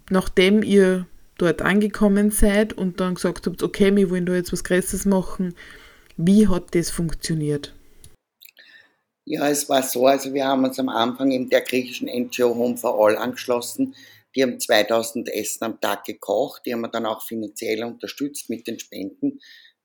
nachdem 0.10 0.64
ihr 0.64 1.08
dort 1.38 1.62
angekommen 1.62 2.32
seid 2.32 2.74
und 2.74 3.00
dann 3.00 3.16
gesagt 3.16 3.48
habt, 3.48 3.64
okay, 3.64 3.96
wir 3.96 4.10
wollen 4.10 4.26
da 4.26 4.34
jetzt 4.34 4.54
was 4.54 4.64
Größeres 4.64 5.06
machen, 5.06 5.56
wie 6.18 6.48
hat 6.48 6.76
das 6.76 6.92
funktioniert? 6.92 7.74
Ja, 9.26 9.48
es 9.50 9.68
war 9.70 9.84
so, 9.84 10.08
also 10.08 10.34
wir 10.34 10.46
haben 10.46 10.64
uns 10.64 10.80
am 10.80 10.90
Anfang 10.90 11.32
in 11.32 11.50
der 11.50 11.62
griechischen 11.62 12.08
NGO 12.08 12.56
Home 12.56 12.78
for 12.78 13.00
All 13.00 13.18
angeschlossen. 13.18 13.96
Die 14.36 14.44
haben 14.44 14.60
2000 14.60 15.30
Essen 15.30 15.64
am 15.66 15.82
Tag 15.82 16.06
gekocht. 16.06 16.64
Die 16.66 16.74
haben 16.74 16.82
wir 16.82 16.88
dann 16.88 17.06
auch 17.06 17.22
finanziell 17.22 17.84
unterstützt 17.84 18.50
mit 18.50 18.68
den 18.68 18.80
Spenden, 18.80 19.40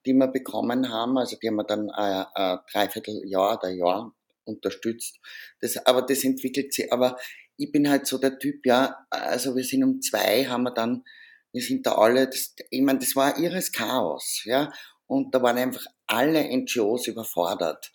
die 0.05 0.15
wir 0.15 0.29
bekommen 0.29 0.91
haben. 0.91 1.19
Also 1.19 1.37
die 1.37 1.49
haben 1.49 1.56
wir 1.56 1.65
dann 1.65 1.91
ein, 1.91 2.27
äh, 2.35 2.41
ein 2.43 2.58
Dreivierteljahr 2.73 3.58
oder 3.58 3.70
Jahr 3.70 4.15
unterstützt. 4.46 5.19
Das, 5.60 5.76
aber 5.86 6.03
das 6.03 6.24
entwickelt 6.24 6.72
sich. 6.72 6.93
Aber 6.93 7.19
ich 7.56 7.72
bin 7.72 7.88
halt 7.88 8.06
so 8.06 8.19
der 8.19 8.38
Typ, 8.38 8.65
ja, 8.67 9.06
also 9.10 9.56
wir 9.56 9.65
sind 9.65 9.84
um 9.84 10.00
zwei, 10.00 10.46
haben 10.46 10.65
wir 10.65 10.72
dann, 10.72 11.05
wir 11.53 11.62
sind 11.62 11.86
da 11.86 11.96
alle, 11.96 12.26
das, 12.26 12.55
ich 12.70 12.82
meine, 12.82 12.98
das 12.98 13.17
war 13.17 13.38
irres 13.38 13.72
Chaos, 13.72 14.43
ja. 14.44 14.72
Und 15.06 15.34
da 15.34 15.41
waren 15.43 15.56
einfach 15.56 15.84
alle 16.06 16.44
NGOs 16.44 17.06
überfordert. 17.06 17.93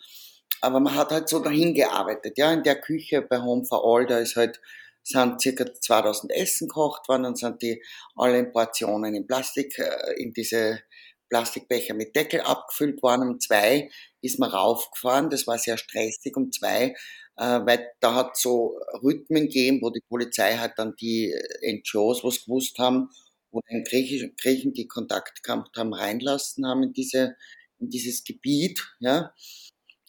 Aber 0.60 0.80
man 0.80 0.94
hat 0.94 1.10
halt 1.10 1.28
so 1.28 1.40
dahin 1.40 1.74
gearbeitet, 1.74 2.38
ja, 2.38 2.52
in 2.52 2.62
der 2.62 2.80
Küche 2.80 3.22
bei 3.22 3.38
Home 3.40 3.64
for 3.64 3.84
All, 3.84 4.06
da 4.06 4.18
ist 4.18 4.36
halt, 4.36 4.60
sind 5.02 5.40
circa 5.40 5.64
2000 5.66 6.32
Essen 6.32 6.68
gekocht 6.68 7.08
worden 7.08 7.26
und 7.26 7.38
sind 7.38 7.60
die 7.62 7.82
alle 8.14 8.38
in 8.38 8.52
Portionen 8.52 9.14
in 9.14 9.26
Plastik, 9.26 9.76
äh, 9.78 10.14
in 10.16 10.32
diese 10.32 10.80
Plastikbecher 11.28 11.94
mit 11.94 12.14
Deckel 12.14 12.42
abgefüllt 12.42 13.02
worden. 13.02 13.30
Um 13.30 13.40
zwei 13.40 13.90
ist 14.22 14.38
man 14.38 14.50
raufgefahren, 14.50 15.30
das 15.30 15.46
war 15.46 15.58
sehr 15.58 15.76
stressig 15.76 16.36
um 16.36 16.50
zwei, 16.50 16.94
äh, 17.36 17.60
weil 17.66 17.90
da 18.00 18.14
hat 18.14 18.36
so 18.36 18.78
Rhythmen 19.02 19.44
gegeben, 19.44 19.80
wo 19.82 19.90
die 19.90 20.02
Polizei 20.08 20.56
halt 20.56 20.72
dann 20.76 20.96
die 20.96 21.34
NGOs 21.62 22.24
was 22.24 22.44
gewusst 22.44 22.78
haben 22.78 23.10
wo 23.52 23.60
den 23.70 23.84
Griechen, 23.84 24.34
Griechen, 24.36 24.72
die 24.72 24.88
Kontakt 24.88 25.42
gehabt 25.42 25.76
haben, 25.76 25.92
reinlassen 25.92 26.66
haben 26.66 26.82
in, 26.82 26.92
diese, 26.92 27.36
in 27.78 27.90
dieses 27.90 28.24
Gebiet. 28.24 28.82
Ja. 28.98 29.32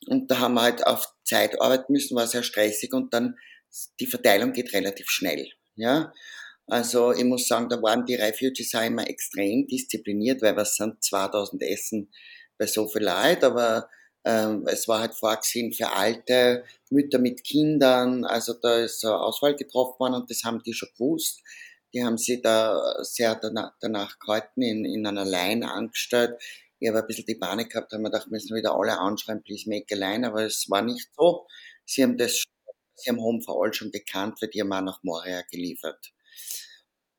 Und 0.07 0.31
da 0.31 0.39
haben 0.39 0.55
wir 0.55 0.63
halt 0.63 0.87
auf 0.87 1.13
Zeit 1.23 1.61
arbeiten 1.61 1.93
müssen, 1.93 2.15
war 2.15 2.27
sehr 2.27 2.43
stressig 2.43 2.93
und 2.93 3.13
dann 3.13 3.35
die 3.99 4.07
Verteilung 4.07 4.53
geht 4.53 4.73
relativ 4.73 5.09
schnell. 5.09 5.47
Ja. 5.75 6.13
Also 6.65 7.11
ich 7.11 7.25
muss 7.25 7.47
sagen, 7.47 7.67
da 7.67 7.81
waren 7.81 8.05
die 8.05 8.15
Refugees 8.15 8.73
auch 8.73 8.85
immer 8.85 9.07
extrem 9.07 9.67
diszipliniert, 9.67 10.41
weil 10.41 10.55
was 10.55 10.75
sind 10.75 11.03
2000 11.03 11.61
Essen 11.63 12.11
bei 12.57 12.67
so 12.67 12.87
viel 12.87 13.03
Leid, 13.03 13.43
aber 13.43 13.89
es 14.23 14.87
war 14.87 15.01
halt 15.01 15.13
vorgesehen 15.13 15.73
für 15.73 15.89
alte 15.89 16.63
Mütter 16.89 17.19
mit 17.19 17.43
Kindern, 17.43 18.23
also 18.23 18.53
da 18.53 18.77
ist 18.77 19.01
so 19.01 19.13
Auswahl 19.13 19.55
getroffen 19.55 19.99
worden 19.99 20.13
und 20.15 20.29
das 20.29 20.43
haben 20.43 20.63
die 20.63 20.73
schon 20.73 20.89
gewusst. 20.97 21.41
Die 21.93 22.03
haben 22.03 22.17
sie 22.17 22.41
da 22.41 23.03
sehr 23.03 23.35
danach, 23.35 23.73
danach 23.79 24.17
gehalten, 24.19 24.61
in, 24.61 24.85
in 24.85 25.05
einer 25.05 25.25
Line 25.25 25.69
angestellt. 25.69 26.41
Ich 26.79 26.89
habe 26.89 27.01
ein 27.01 27.07
bisschen 27.07 27.25
die 27.25 27.35
Panik 27.35 27.71
gehabt, 27.71 27.93
haben 27.93 28.01
wir 28.01 28.09
gedacht, 28.09 28.31
müssen 28.31 28.55
wieder 28.55 28.75
alle 28.75 28.97
anschreiben, 28.97 29.43
please 29.43 29.69
make 29.69 29.93
a 29.93 29.97
line, 29.97 30.25
aber 30.25 30.45
es 30.45 30.65
war 30.69 30.81
nicht 30.81 31.09
so. 31.15 31.45
Sie 31.85 32.01
haben 32.01 32.17
das, 32.17 32.43
sie 32.95 33.09
haben 33.09 33.21
Home 33.21 33.41
for 33.41 33.63
All 33.63 33.73
schon 33.73 33.91
gekannt, 33.91 34.41
weil 34.41 34.49
die 34.49 34.61
haben 34.61 34.73
auch 34.73 34.81
nach 34.81 35.03
Moria 35.03 35.43
geliefert. 35.51 36.13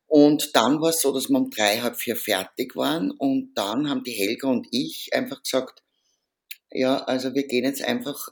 Und 0.06 0.54
dann 0.56 0.80
war 0.80 0.90
es 0.90 1.00
so, 1.00 1.12
dass 1.12 1.28
wir 1.28 1.36
um 1.36 1.50
drei, 1.50 1.80
halb 1.80 1.96
vier 1.96 2.16
fertig 2.16 2.76
waren 2.76 3.10
und 3.10 3.54
dann 3.54 3.88
haben 3.88 4.04
die 4.04 4.12
Helga 4.12 4.48
und 4.48 4.66
ich 4.70 5.10
einfach 5.12 5.42
gesagt, 5.42 5.83
ja, 6.74 6.98
also 7.04 7.34
wir 7.34 7.46
gehen 7.46 7.64
jetzt 7.64 7.82
einfach 7.82 8.28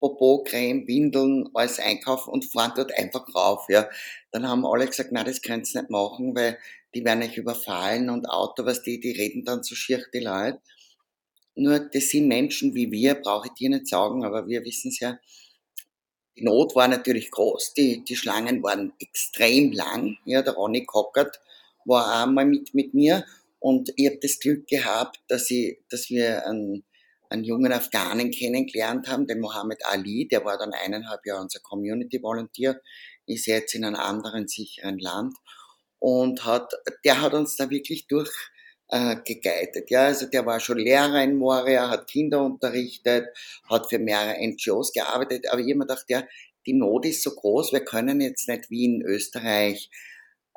Popo-Creme, 0.00 0.86
Windeln, 0.86 1.48
alles 1.54 1.78
einkaufen 1.78 2.30
und 2.30 2.44
fahren 2.44 2.72
dort 2.74 2.92
einfach 2.96 3.26
rauf, 3.34 3.66
ja. 3.68 3.88
Dann 4.32 4.48
haben 4.48 4.66
alle 4.66 4.86
gesagt, 4.86 5.10
na, 5.12 5.24
das 5.24 5.42
könnt's 5.42 5.74
nicht 5.74 5.90
machen, 5.90 6.34
weil 6.34 6.58
die 6.94 7.04
werden 7.04 7.22
euch 7.22 7.36
überfallen 7.36 8.10
und 8.10 8.26
Auto, 8.26 8.64
was 8.64 8.82
die, 8.82 8.98
die 8.98 9.12
reden 9.12 9.44
dann 9.44 9.62
so 9.62 9.74
schier 9.74 10.04
die 10.12 10.20
Leute. 10.20 10.60
Nur, 11.54 11.78
das 11.78 12.08
sind 12.08 12.28
Menschen 12.28 12.74
wie 12.74 12.90
wir, 12.90 13.14
brauche 13.14 13.48
ich 13.48 13.54
dir 13.54 13.70
nicht 13.70 13.88
sagen, 13.88 14.24
aber 14.24 14.48
wir 14.48 14.64
wissen 14.64 14.88
es 14.88 15.00
ja. 15.00 15.18
Die 16.36 16.44
Not 16.44 16.74
war 16.74 16.88
natürlich 16.88 17.30
groß, 17.30 17.74
die, 17.74 18.02
die 18.04 18.16
Schlangen 18.16 18.62
waren 18.62 18.92
extrem 18.98 19.72
lang. 19.72 20.16
Ja, 20.24 20.42
der 20.42 20.54
Ronny 20.54 20.84
Cockert 20.84 21.40
war 21.84 22.24
einmal 22.24 22.46
mit, 22.46 22.74
mit 22.74 22.94
mir 22.94 23.24
und 23.58 23.92
ich 23.96 24.06
habe 24.06 24.18
das 24.22 24.38
Glück 24.38 24.66
gehabt, 24.66 25.20
dass, 25.28 25.50
ich, 25.50 25.78
dass 25.90 26.08
wir 26.08 26.46
einen, 26.46 26.84
einen 27.30 27.44
jungen 27.44 27.72
Afghanen 27.72 28.30
kennengelernt 28.30 29.08
haben, 29.08 29.26
den 29.26 29.40
Mohammed 29.40 29.86
Ali, 29.86 30.28
der 30.28 30.44
war 30.44 30.58
dann 30.58 30.72
eineinhalb 30.72 31.24
Jahre 31.24 31.42
unser 31.42 31.60
Community 31.60 32.22
Volunteer, 32.22 32.80
ist 33.26 33.46
jetzt 33.46 33.74
in 33.74 33.84
einem 33.84 33.96
anderen 33.96 34.48
sicheren 34.48 34.98
Land 34.98 35.34
und 36.00 36.44
hat, 36.44 36.72
der 37.04 37.22
hat 37.22 37.32
uns 37.32 37.56
da 37.56 37.70
wirklich 37.70 38.08
durch 38.08 38.30
äh, 38.88 39.16
geguidet. 39.24 39.90
Ja, 39.90 40.06
also 40.06 40.26
der 40.26 40.44
war 40.44 40.58
schon 40.58 40.78
Lehrer 40.78 41.22
in 41.22 41.36
Moria, 41.36 41.88
hat 41.88 42.10
Kinder 42.10 42.42
unterrichtet, 42.42 43.28
hat 43.68 43.88
für 43.88 44.00
mehrere 44.00 44.36
NGOs 44.44 44.92
gearbeitet, 44.92 45.46
aber 45.50 45.62
mir 45.62 45.78
gedacht, 45.78 46.06
ja, 46.08 46.24
die 46.66 46.74
Not 46.74 47.06
ist 47.06 47.22
so 47.22 47.30
groß, 47.30 47.72
wir 47.72 47.84
können 47.84 48.20
jetzt 48.20 48.48
nicht 48.48 48.70
wie 48.70 48.84
in 48.84 49.02
Österreich 49.02 49.88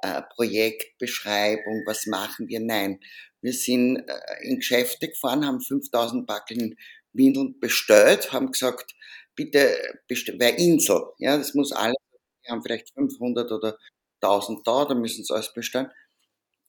äh, 0.03 0.21
Projektbeschreibung, 0.35 1.83
was 1.85 2.05
machen 2.07 2.47
wir? 2.49 2.59
Nein, 2.59 2.99
wir 3.41 3.53
sind 3.53 3.97
äh, 3.97 4.19
in 4.43 4.57
Geschäfte 4.57 5.07
gefahren, 5.07 5.45
haben 5.45 5.61
5000 5.61 6.27
Backeln 6.27 6.75
Windeln 7.13 7.59
bestellt, 7.59 8.33
haben 8.33 8.51
gesagt, 8.51 8.95
bitte, 9.35 9.75
wer 10.09 10.57
Insel, 10.59 11.03
ja, 11.19 11.37
das 11.37 11.53
muss 11.53 11.71
alles, 11.71 11.95
wir 12.43 12.51
haben 12.51 12.63
vielleicht 12.63 12.91
500 12.93 13.51
oder 13.51 13.77
1000 14.21 14.67
da, 14.67 14.85
da 14.85 14.95
müssen 14.95 15.23
sie 15.23 15.33
alles 15.33 15.53
bestellen. 15.53 15.89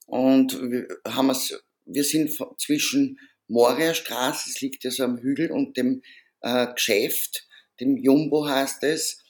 Und 0.07 0.53
wir 0.71 0.87
haben 1.09 1.31
es, 1.31 1.61
wir 1.87 2.05
sind 2.05 2.31
zwischen 2.59 3.19
Moria 3.49 3.95
Straße, 3.95 4.51
es 4.51 4.61
liegt 4.61 4.85
ja 4.85 4.91
so 4.91 5.05
am 5.05 5.19
Hügel, 5.19 5.51
und 5.51 5.77
dem 5.77 6.03
äh, 6.41 6.73
Geschäft, 6.73 7.49
dem 7.81 7.97
Jumbo 7.97 8.47
heißt 8.47 8.85
es, 8.85 9.24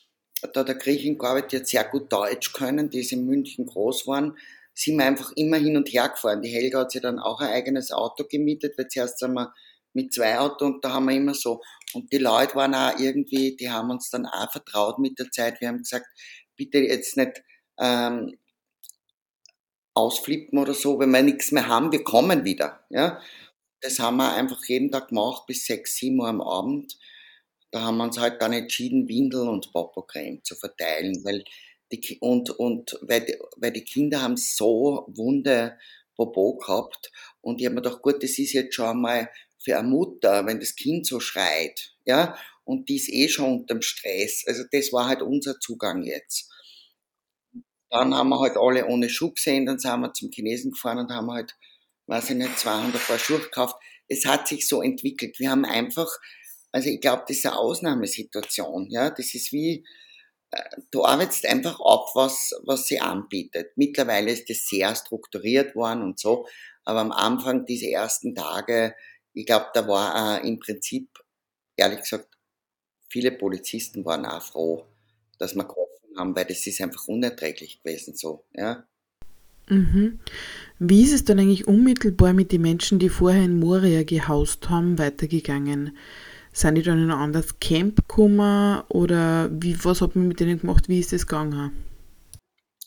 da 0.52 0.64
der 0.64 0.74
Griechin 0.76 1.18
gearbeitet, 1.18 1.52
die 1.52 1.58
hat 1.58 1.68
sehr 1.68 1.84
gut 1.84 2.12
Deutsch 2.12 2.52
können, 2.52 2.90
die 2.90 3.00
ist 3.00 3.12
in 3.12 3.26
München 3.26 3.66
groß 3.66 4.06
waren, 4.06 4.36
sind 4.74 4.98
wir 4.98 5.04
einfach 5.04 5.32
immer 5.36 5.56
hin 5.56 5.76
und 5.76 5.88
her 5.88 6.08
gefahren. 6.08 6.42
Die 6.42 6.48
Helga 6.48 6.80
hat 6.80 6.92
sich 6.92 7.02
dann 7.02 7.18
auch 7.18 7.40
ein 7.40 7.50
eigenes 7.50 7.92
Auto 7.92 8.24
gemietet, 8.24 8.76
weil 8.76 8.88
zuerst 8.88 9.18
sind 9.20 9.34
wir 9.34 9.54
mit 9.92 10.12
zwei 10.12 10.38
Autos 10.38 10.68
und 10.68 10.84
da 10.84 10.94
haben 10.94 11.06
wir 11.06 11.14
immer 11.14 11.34
so. 11.34 11.62
Und 11.92 12.12
die 12.12 12.18
Leute 12.18 12.56
waren 12.56 12.74
auch 12.74 12.98
irgendwie, 12.98 13.56
die 13.56 13.70
haben 13.70 13.90
uns 13.90 14.10
dann 14.10 14.26
auch 14.26 14.50
vertraut 14.50 14.98
mit 14.98 15.18
der 15.18 15.30
Zeit. 15.30 15.60
Wir 15.60 15.68
haben 15.68 15.78
gesagt, 15.78 16.06
bitte 16.56 16.78
jetzt 16.78 17.16
nicht 17.16 17.42
ähm, 17.78 18.36
ausflippen 19.94 20.58
oder 20.58 20.74
so, 20.74 20.98
wenn 20.98 21.10
wir 21.10 21.22
nichts 21.22 21.52
mehr 21.52 21.68
haben, 21.68 21.92
wir 21.92 22.02
kommen 22.02 22.44
wieder. 22.44 22.84
Ja? 22.90 23.20
Das 23.80 24.00
haben 24.00 24.16
wir 24.16 24.34
einfach 24.34 24.64
jeden 24.64 24.90
Tag 24.90 25.08
gemacht 25.08 25.46
bis 25.46 25.66
sechs, 25.66 25.96
sieben 25.96 26.20
Uhr 26.20 26.28
am 26.28 26.40
Abend. 26.40 26.98
Da 27.74 27.82
haben 27.82 27.96
wir 27.96 28.04
uns 28.04 28.18
halt 28.18 28.40
dann 28.40 28.52
entschieden, 28.52 29.08
Windeln 29.08 29.48
und 29.48 29.72
Popocreme 29.72 30.44
zu 30.44 30.54
verteilen, 30.54 31.24
weil 31.24 31.42
die, 31.90 32.18
und, 32.20 32.50
und 32.50 32.96
weil, 33.02 33.22
die, 33.26 33.36
weil 33.56 33.72
die 33.72 33.82
Kinder 33.82 34.22
haben 34.22 34.36
so 34.36 35.04
wunde 35.08 35.76
Popo 36.14 36.56
gehabt 36.58 37.10
und 37.40 37.60
ich 37.60 37.66
habe 37.66 37.74
mir 37.74 37.82
gedacht, 37.82 38.00
gut, 38.00 38.22
das 38.22 38.38
ist 38.38 38.52
jetzt 38.52 38.76
schon 38.76 38.86
einmal 38.86 39.28
für 39.58 39.76
eine 39.76 39.88
Mutter, 39.88 40.46
wenn 40.46 40.60
das 40.60 40.76
Kind 40.76 41.04
so 41.04 41.18
schreit, 41.18 41.96
ja, 42.04 42.36
und 42.62 42.88
die 42.88 42.94
ist 42.94 43.08
eh 43.08 43.28
schon 43.28 43.62
unterm 43.62 43.82
Stress. 43.82 44.44
Also 44.46 44.62
das 44.70 44.92
war 44.92 45.08
halt 45.08 45.22
unser 45.22 45.58
Zugang 45.58 46.04
jetzt. 46.04 46.48
Dann 47.90 48.14
haben 48.14 48.28
wir 48.28 48.38
halt 48.38 48.56
alle 48.56 48.86
ohne 48.86 49.10
Schuh 49.10 49.32
gesehen, 49.32 49.66
dann 49.66 49.80
sind 49.80 49.98
wir 49.98 50.12
zum 50.12 50.30
Chinesen 50.30 50.70
gefahren 50.70 50.98
und 50.98 51.10
haben 51.10 51.32
halt, 51.32 51.56
weiß 52.06 52.30
ich 52.30 52.36
nicht, 52.36 52.56
200 52.56 53.04
Paar 53.04 53.18
Schuhe 53.18 53.40
gekauft. 53.40 53.74
Es 54.06 54.26
hat 54.26 54.46
sich 54.46 54.68
so 54.68 54.80
entwickelt. 54.80 55.40
Wir 55.40 55.50
haben 55.50 55.64
einfach, 55.64 56.08
also 56.74 56.88
ich 56.88 57.00
glaube, 57.00 57.22
das 57.28 57.36
ist 57.36 57.46
eine 57.46 57.56
Ausnahmesituation, 57.56 58.90
ja. 58.90 59.08
Das 59.08 59.32
ist 59.32 59.52
wie, 59.52 59.84
äh, 60.50 60.58
du 60.90 61.04
arbeitest 61.04 61.46
einfach 61.46 61.78
ab, 61.78 62.08
was, 62.14 62.52
was 62.64 62.88
sie 62.88 62.98
anbietet. 62.98 63.70
Mittlerweile 63.76 64.32
ist 64.32 64.50
das 64.50 64.66
sehr 64.66 64.92
strukturiert 64.96 65.76
worden 65.76 66.02
und 66.02 66.18
so, 66.18 66.48
aber 66.84 66.98
am 66.98 67.12
Anfang, 67.12 67.64
diese 67.64 67.88
ersten 67.92 68.34
Tage, 68.34 68.96
ich 69.34 69.46
glaube, 69.46 69.66
da 69.72 69.86
war 69.86 70.42
äh, 70.42 70.48
im 70.48 70.58
Prinzip, 70.58 71.10
ehrlich 71.76 72.00
gesagt, 72.00 72.26
viele 73.08 73.30
Polizisten 73.30 74.04
waren 74.04 74.26
auch 74.26 74.42
froh, 74.42 74.84
dass 75.38 75.54
wir 75.54 75.68
haben, 76.16 76.34
weil 76.34 76.44
das 76.46 76.66
ist 76.66 76.80
einfach 76.80 77.06
unerträglich 77.06 77.84
gewesen 77.84 78.16
so, 78.16 78.46
ja. 78.52 78.84
Mhm. 79.68 80.18
Wie 80.80 81.04
ist 81.04 81.12
es 81.12 81.24
dann 81.24 81.38
eigentlich 81.38 81.68
unmittelbar 81.68 82.32
mit 82.32 82.50
den 82.50 82.62
Menschen, 82.62 82.98
die 82.98 83.10
vorher 83.10 83.44
in 83.44 83.60
Moria 83.60 84.02
gehaust 84.02 84.68
haben, 84.70 84.98
weitergegangen? 84.98 85.96
Sind 86.56 86.76
die 86.76 86.82
dann 86.82 87.02
in 87.02 87.10
ein 87.10 87.18
anderes 87.18 87.58
Camp 87.58 87.96
gekommen 87.96 88.84
oder 88.88 89.50
wie, 89.50 89.76
was 89.84 90.00
hat 90.00 90.14
man 90.14 90.28
mit 90.28 90.38
denen 90.38 90.60
gemacht? 90.60 90.88
Wie 90.88 91.00
ist 91.00 91.12
das 91.12 91.26
gegangen? 91.26 91.72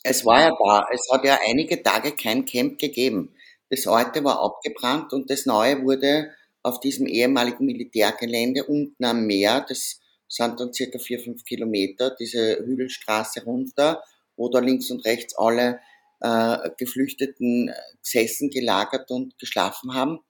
Es 0.02 0.24
war 0.24 0.40
ja 0.40 0.56
da, 0.58 0.88
es 0.90 1.06
hat 1.12 1.22
ja 1.24 1.38
einige 1.46 1.82
Tage 1.82 2.12
kein 2.12 2.46
Camp 2.46 2.78
gegeben. 2.78 3.34
Das 3.68 3.86
alte 3.86 4.24
war 4.24 4.40
abgebrannt 4.40 5.12
und 5.12 5.30
das 5.30 5.44
neue 5.44 5.82
wurde 5.82 6.30
auf 6.62 6.80
diesem 6.80 7.06
ehemaligen 7.06 7.66
Militärgelände 7.66 8.64
unten 8.64 9.04
am 9.04 9.26
Meer, 9.26 9.66
das 9.68 10.00
sind 10.28 10.58
dann 10.58 10.72
circa 10.72 10.98
vier, 10.98 11.20
fünf 11.20 11.44
Kilometer 11.44 12.16
diese 12.18 12.64
Hügelstraße 12.64 13.44
runter, 13.44 14.02
wo 14.36 14.48
da 14.48 14.60
links 14.60 14.90
und 14.90 15.04
rechts 15.04 15.36
alle 15.36 15.80
äh, 16.20 16.70
Geflüchteten 16.78 17.70
gesessen, 18.02 18.48
gelagert 18.48 19.10
und 19.10 19.38
geschlafen 19.38 19.92
haben. 19.92 20.20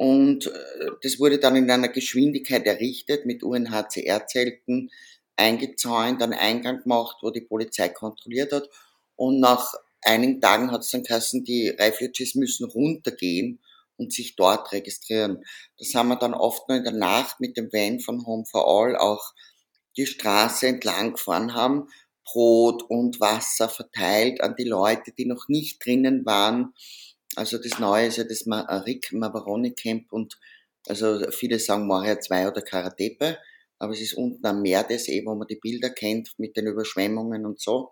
Und 0.00 0.46
äh, 0.46 0.50
das 1.02 1.20
wurde 1.20 1.38
dann 1.38 1.56
in 1.56 1.70
einer 1.70 1.90
Geschwindigkeit 1.90 2.64
errichtet 2.64 3.26
mit 3.26 3.42
UNHCR-Zelten, 3.42 4.90
eingezäunt, 5.36 6.22
einen 6.22 6.32
Eingang 6.32 6.82
gemacht, 6.84 7.18
wo 7.20 7.28
die 7.28 7.42
Polizei 7.42 7.90
kontrolliert 7.90 8.50
hat. 8.50 8.70
Und 9.16 9.40
nach 9.40 9.74
einigen 10.00 10.40
Tagen 10.40 10.70
hat 10.70 10.80
es 10.80 10.90
dann 10.90 11.02
geheißen, 11.02 11.44
die 11.44 11.68
Refugees 11.68 12.34
müssen 12.34 12.64
runtergehen 12.64 13.60
und 13.98 14.14
sich 14.14 14.36
dort 14.36 14.72
registrieren. 14.72 15.44
Das 15.78 15.94
haben 15.94 16.08
wir 16.08 16.16
dann 16.16 16.32
oft 16.32 16.66
nur 16.66 16.78
in 16.78 16.84
der 16.84 16.94
Nacht 16.94 17.38
mit 17.38 17.58
dem 17.58 17.70
Van 17.70 18.00
von 18.00 18.24
Home 18.24 18.46
for 18.46 18.66
All 18.66 18.96
auch 18.96 19.34
die 19.98 20.06
Straße 20.06 20.66
entlang 20.66 21.12
gefahren 21.12 21.52
haben, 21.52 21.88
Brot 22.24 22.84
und 22.84 23.20
Wasser 23.20 23.68
verteilt 23.68 24.40
an 24.40 24.54
die 24.56 24.64
Leute, 24.64 25.12
die 25.12 25.26
noch 25.26 25.48
nicht 25.48 25.84
drinnen 25.84 26.24
waren. 26.24 26.72
Also 27.36 27.58
das 27.58 27.78
Neue 27.78 28.06
ist 28.06 28.18
ja 28.18 28.24
das 28.24 28.46
Rick 28.86 29.12
Mavaroni 29.12 29.72
Camp 29.72 30.12
und 30.12 30.38
also 30.86 31.30
viele 31.30 31.58
sagen 31.58 31.86
Moria 31.86 32.18
2 32.20 32.48
oder 32.48 32.62
Karatepe, 32.62 33.38
aber 33.78 33.92
es 33.92 34.00
ist 34.00 34.14
unten 34.14 34.44
am 34.46 34.62
Meer 34.62 34.84
das 34.84 35.08
eh, 35.08 35.22
wo 35.24 35.34
man 35.34 35.46
die 35.46 35.56
Bilder 35.56 35.90
kennt 35.90 36.34
mit 36.38 36.56
den 36.56 36.66
Überschwemmungen 36.66 37.46
und 37.46 37.60
so. 37.60 37.90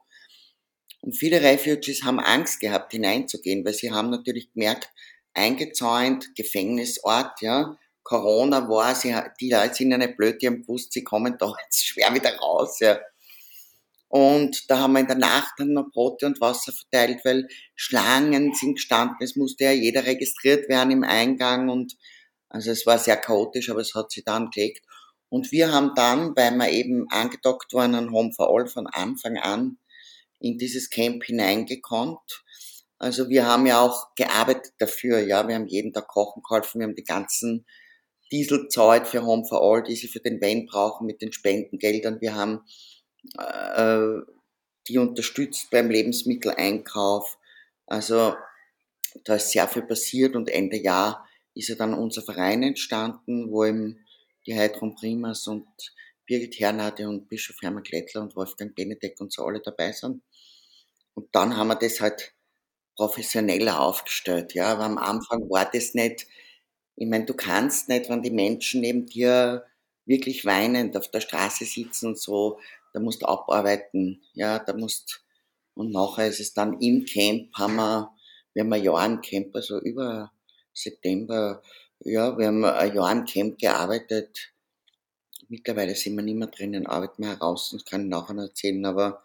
Und 1.01 1.17
viele 1.17 1.41
Refugees 1.43 2.03
haben 2.03 2.19
Angst 2.19 2.61
gehabt 2.61 2.93
hineinzugehen, 2.93 3.65
weil 3.65 3.75
sie 3.75 3.93
haben 3.93 4.11
natürlich 4.11 4.53
gemerkt, 4.53 4.91
eingezäunt, 5.35 6.35
Gefängnisort, 6.35 7.41
ja. 7.41 7.79
Corona 8.03 8.69
war, 8.69 8.95
sie, 8.95 9.15
die 9.41 9.51
Leute 9.51 9.75
sind 9.75 9.91
ja 9.91 9.99
nicht 9.99 10.17
blöd, 10.17 10.41
die 10.41 10.47
haben 10.47 10.63
gewusst, 10.63 10.93
sie 10.93 11.05
kommen 11.05 11.37
da 11.39 11.53
jetzt 11.63 11.85
schwer 11.85 12.15
wieder 12.15 12.37
raus, 12.39 12.81
ja. 12.81 12.99
Und 14.09 14.71
da 14.71 14.79
haben 14.79 14.95
wir 14.95 15.01
in 15.01 15.07
der 15.07 15.17
Nacht 15.17 15.53
dann 15.59 15.75
noch 15.75 15.91
Brote 15.93 16.27
und 16.27 16.41
Wasser 16.41 16.73
verteilt, 16.73 17.21
weil 17.25 17.47
Schlangen 17.75 18.55
sind 18.55 18.77
gestanden, 18.77 19.17
es 19.21 19.37
musste 19.37 19.65
ja 19.65 19.73
jeder 19.73 20.07
registriert 20.07 20.69
werden 20.69 20.91
im 20.91 21.05
Eingang 21.05 21.69
und 21.69 21.95
also 22.49 22.71
es 22.71 22.87
war 22.87 22.99
sehr 22.99 23.19
chaotisch, 23.19 23.69
aber 23.69 23.81
es 23.81 23.95
hat 23.95 24.11
sich 24.11 24.25
dann 24.25 24.51
gelegt. 24.51 24.85
Und 25.29 25.53
wir 25.53 25.73
haben 25.73 25.93
dann, 25.95 26.35
weil 26.37 26.53
wir 26.53 26.71
eben 26.71 27.07
angedockt 27.11 27.75
waren 27.75 27.95
an 27.95 28.11
Home 28.11 28.33
for 28.33 28.49
All 28.51 28.67
von 28.67 28.87
Anfang 28.87 29.37
an, 29.37 29.77
in 30.41 30.57
dieses 30.57 30.89
Camp 30.89 31.25
hineingekonnt 31.25 32.43
also 32.99 33.29
wir 33.29 33.47
haben 33.47 33.67
ja 33.67 33.81
auch 33.81 34.15
gearbeitet 34.17 34.73
dafür, 34.79 35.21
ja. 35.21 35.47
Wir 35.47 35.55
haben 35.55 35.69
jeden 35.69 35.93
Tag 35.93 36.09
kochen 36.09 36.43
geholfen, 36.43 36.81
wir 36.81 36.87
haben 36.87 36.97
die 36.97 37.05
ganzen 37.05 37.65
Diesel 38.33 38.69
zahlt 38.69 39.07
für 39.07 39.25
Home 39.25 39.45
for 39.49 39.63
All, 39.63 39.83
die 39.83 39.95
sie 39.95 40.09
für 40.09 40.21
den 40.21 40.41
Van 40.41 40.67
brauchen 40.67 41.07
mit 41.07 41.23
den 41.23 41.33
Spendengeldern. 41.33 42.21
Wir 42.21 42.35
haben 42.35 42.61
äh, 43.37 44.21
die 44.89 44.99
unterstützt 44.99 45.71
beim 45.71 45.91
Lebensmitteleinkauf. 45.91 47.39
Also 47.87 48.35
da 49.25 49.37
ist 49.37 49.51
sehr 49.51 49.69
viel 49.69 49.83
passiert 49.83 50.37
und 50.37 50.49
Ende 50.49 50.77
Jahr 50.79 51.29
ist 51.55 51.69
ja 51.69 51.75
dann 51.75 51.95
unser 51.95 52.23
Verein 52.23 52.63
entstanden, 52.63 53.51
wo 53.51 53.65
eben 53.65 54.05
die 54.47 54.57
Heidrun 54.57 54.95
Primas 54.95 55.47
und 55.47 55.67
Birgit 56.27 56.59
Hernade 56.61 57.09
und 57.09 57.29
Bischof 57.29 57.57
Hermann 57.63 57.83
Klettler 57.83 58.23
und 58.23 58.37
Wolfgang 58.37 58.75
Benedek 58.75 59.21
und 59.21 59.33
so 59.33 59.45
alle 59.45 59.61
dabei 59.61 59.93
sind. 59.93 60.23
Und 61.15 61.29
dann 61.35 61.57
haben 61.57 61.69
wir 61.69 61.77
das 61.77 62.01
halt 62.01 62.35
professioneller 62.97 63.81
aufgestellt. 63.81 64.55
Ja, 64.55 64.73
aber 64.73 64.85
am 64.85 64.99
Anfang 64.99 65.49
war 65.51 65.71
das 65.71 65.95
nicht, 65.95 66.27
ich 66.97 67.09
meine, 67.09 67.25
du 67.27 67.35
kannst 67.35 67.89
nicht, 67.89 68.09
wenn 68.11 68.23
die 68.23 68.31
Menschen 68.31 68.81
neben 68.81 69.07
dir 69.07 69.67
wirklich 70.05 70.45
weinend 70.45 70.97
auf 70.97 71.11
der 71.11 71.21
Straße 71.21 71.65
sitzen 71.65 72.09
und 72.09 72.19
so, 72.19 72.59
da 72.99 73.05
musst 73.05 73.23
du 73.23 73.27
abarbeiten, 73.27 74.21
ja, 74.35 74.59
da 74.59 74.73
musst, 74.73 75.25
und 75.75 75.93
nachher 75.93 76.27
ist 76.27 76.41
es 76.41 76.53
dann 76.53 76.81
im 76.81 77.05
Camp, 77.05 77.55
haben 77.55 77.77
wir, 77.77 78.11
wir 78.55 78.65
haben 78.65 78.73
ein 78.73 78.83
Jahr 78.83 79.07
im 79.07 79.21
Camp, 79.21 79.55
also 79.55 79.79
über 79.81 80.33
September, 80.75 81.63
ja, 82.01 82.37
wir 82.37 82.49
haben 82.49 82.65
ein 82.65 82.95
Jahr 82.95 83.13
im 83.13 83.25
Camp 83.25 83.57
gearbeitet, 83.57 84.53
mittlerweile 85.49 85.95
sind 85.95 86.17
wir 86.17 86.25
nicht 86.25 86.35
mehr 86.35 86.49
drinnen, 86.49 86.89
arbeiten 86.89 87.23
wir 87.23 87.31
heraus, 87.31 87.71
das 87.73 87.85
kann 87.85 88.03
ich 88.03 88.09
nachher 88.09 88.35
noch 88.35 88.49
erzählen, 88.49 88.85
aber 88.85 89.23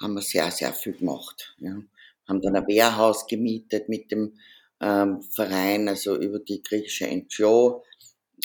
haben 0.00 0.14
wir 0.14 0.22
sehr, 0.22 0.52
sehr 0.52 0.72
viel 0.72 0.92
gemacht, 0.92 1.56
ja. 1.58 1.76
Haben 2.28 2.40
dann 2.40 2.56
ein 2.56 2.66
Wehrhaus 2.68 3.26
gemietet 3.26 3.88
mit 3.88 4.10
dem 4.10 4.38
ähm, 4.80 5.20
Verein, 5.20 5.88
also 5.88 6.16
über 6.16 6.38
die 6.38 6.62
griechische 6.62 7.06
NGO, 7.08 7.84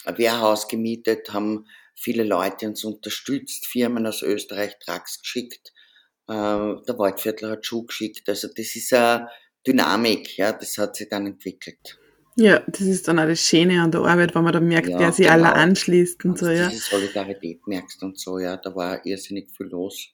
ein 0.06 0.18
Wehrhaus 0.18 0.68
gemietet, 0.68 1.32
haben 1.32 1.68
viele 2.00 2.24
Leute 2.24 2.68
uns 2.68 2.84
unterstützt, 2.84 3.68
Firmen 3.68 4.06
aus 4.08 4.22
Österreich 4.22 4.77
Trucks 4.79 5.22
geschickt, 5.22 5.72
äh, 6.27 6.34
der 6.34 6.98
Waldviertler 6.98 7.51
hat 7.51 7.65
Schuh 7.65 7.86
geschickt. 7.86 8.27
Also 8.29 8.48
das 8.48 8.75
ist 8.75 8.94
eine 8.94 9.29
Dynamik, 9.65 10.38
ja, 10.38 10.53
das 10.53 10.77
hat 10.77 10.96
sich 10.96 11.10
dann 11.10 11.27
entwickelt. 11.27 12.00
Ja, 12.36 12.60
das 12.68 12.82
ist 12.82 13.08
dann 13.08 13.20
auch 13.20 13.25
das 13.25 13.41
Schöne 13.41 13.82
an 13.82 13.91
der 13.91 14.01
Arbeit, 14.01 14.34
wenn 14.34 14.44
man 14.44 14.53
dann 14.53 14.68
merkt, 14.68 14.88
ja, 14.88 15.00
wer 15.00 15.12
sich 15.12 15.27
genau. 15.27 15.46
alle 15.48 15.53
anschließt 15.53 16.24
und, 16.24 16.32
und 16.32 16.39
so, 16.39 16.50
ja. 16.50 16.70
Diese 16.70 16.89
Solidarität 16.89 17.68
merkst 17.68 18.01
und 18.03 18.18
so, 18.18 18.39
ja, 18.39 18.56
da 18.56 18.74
war 18.74 19.06
irrsinnig 19.06 19.51
viel 19.51 19.68
los. 19.68 20.10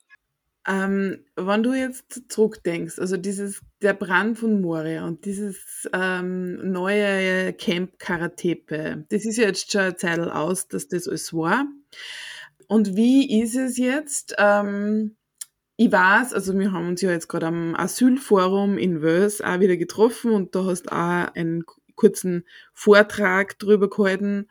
Ähm, 0.67 1.23
wenn 1.35 1.63
du 1.63 1.73
jetzt 1.73 2.23
zurückdenkst, 2.29 2.97
also 2.97 3.17
dieses, 3.17 3.61
der 3.81 3.93
Brand 3.93 4.39
von 4.39 4.61
Moria 4.61 5.05
und 5.05 5.25
dieses 5.25 5.87
ähm, 5.93 6.71
neue 6.71 7.53
Camp 7.53 7.99
Karatepe, 7.99 9.05
das 9.09 9.25
ist 9.25 9.37
ja 9.37 9.45
jetzt 9.45 9.71
schon 9.71 9.81
eine 9.81 9.95
Zeit 9.95 10.19
aus, 10.19 10.67
dass 10.67 10.87
das 10.87 11.07
alles 11.07 11.33
war. 11.33 11.67
Und 12.67 12.95
wie 12.95 13.41
ist 13.41 13.55
es 13.55 13.77
jetzt? 13.77 14.35
Ähm, 14.39 15.15
ich 15.77 15.91
weiß, 15.91 16.33
also 16.33 16.57
wir 16.57 16.71
haben 16.71 16.89
uns 16.89 17.01
ja 17.01 17.11
jetzt 17.11 17.27
gerade 17.27 17.47
am 17.47 17.75
Asylforum 17.75 18.77
in 18.77 19.01
Wels 19.01 19.41
auch 19.41 19.59
wieder 19.59 19.77
getroffen 19.77 20.31
und 20.31 20.55
da 20.55 20.65
hast 20.65 20.91
auch 20.91 21.33
einen 21.35 21.63
kurzen 21.95 22.45
Vortrag 22.73 23.59
drüber 23.59 23.89
gehalten, 23.89 24.47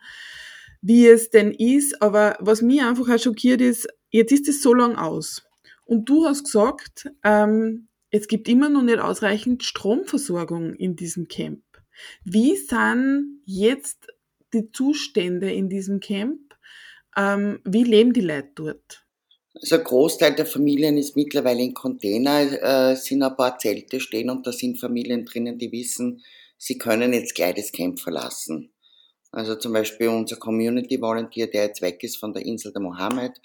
wie 0.81 1.07
es 1.07 1.29
denn 1.29 1.51
ist. 1.51 2.01
Aber 2.01 2.37
was 2.39 2.61
mich 2.61 2.81
einfach 2.81 3.09
auch 3.09 3.19
schockiert 3.19 3.59
ist, 3.59 3.87
jetzt 4.11 4.31
ist 4.31 4.47
es 4.47 4.61
so 4.61 4.73
lang 4.73 4.95
aus. 4.95 5.44
Und 5.85 6.09
du 6.09 6.25
hast 6.25 6.43
gesagt, 6.43 7.11
ähm, 7.23 7.87
es 8.09 8.27
gibt 8.27 8.47
immer 8.47 8.69
noch 8.69 8.81
nicht 8.81 8.99
ausreichend 8.99 9.63
Stromversorgung 9.63 10.73
in 10.73 10.95
diesem 10.95 11.27
Camp. 11.27 11.63
Wie 12.23 12.55
sind 12.55 13.41
jetzt 13.45 14.07
die 14.53 14.71
Zustände 14.71 15.51
in 15.51 15.69
diesem 15.69 15.99
Camp? 15.99 16.39
Ähm, 17.15 17.59
wie 17.63 17.83
leben 17.83 18.13
die 18.13 18.21
Leute 18.21 18.51
dort? 18.55 19.05
Also 19.53 19.77
ein 19.77 19.83
Großteil 19.83 20.35
der 20.35 20.45
Familien 20.45 20.97
ist 20.97 21.15
mittlerweile 21.15 21.61
in 21.61 21.73
Container, 21.73 22.91
äh, 22.91 22.95
sind 22.95 23.23
ein 23.23 23.37
paar 23.37 23.57
Zelte 23.57 24.01
stehen 24.01 24.29
und 24.29 24.45
da 24.45 24.51
sind 24.51 24.79
Familien 24.79 25.25
drinnen, 25.25 25.57
die 25.57 25.71
wissen, 25.71 26.21
sie 26.57 26.77
können 26.77 27.13
jetzt 27.13 27.35
gleich 27.35 27.55
das 27.55 27.71
Camp 27.71 27.99
verlassen. 28.01 28.73
Also 29.31 29.55
zum 29.55 29.73
Beispiel 29.73 30.09
unser 30.09 30.37
Community 30.37 30.99
Volunteer, 30.99 31.47
der 31.47 31.65
jetzt 31.65 31.81
weg 31.81 32.03
ist 32.03 32.17
von 32.17 32.33
der 32.33 32.45
Insel 32.45 32.73
der 32.73 32.81
Mohammed, 32.81 33.41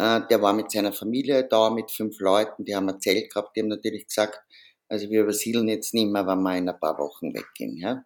äh, 0.00 0.26
der 0.28 0.40
war 0.40 0.54
mit 0.54 0.70
seiner 0.70 0.94
Familie 0.94 1.46
da, 1.46 1.68
mit 1.68 1.90
fünf 1.90 2.20
Leuten, 2.20 2.64
die 2.64 2.74
haben 2.74 2.88
ein 2.88 3.00
Zelt 3.02 3.30
gehabt, 3.30 3.54
die 3.54 3.60
haben 3.60 3.68
natürlich 3.68 4.06
gesagt, 4.06 4.40
also 4.88 5.10
wir 5.10 5.22
übersiedeln 5.22 5.68
jetzt 5.68 5.92
nicht 5.92 6.10
mehr, 6.10 6.26
wenn 6.26 6.42
wir 6.42 6.56
in 6.56 6.70
ein 6.70 6.80
paar 6.80 6.98
Wochen 6.98 7.34
weggehen. 7.34 7.76
Ja? 7.76 8.04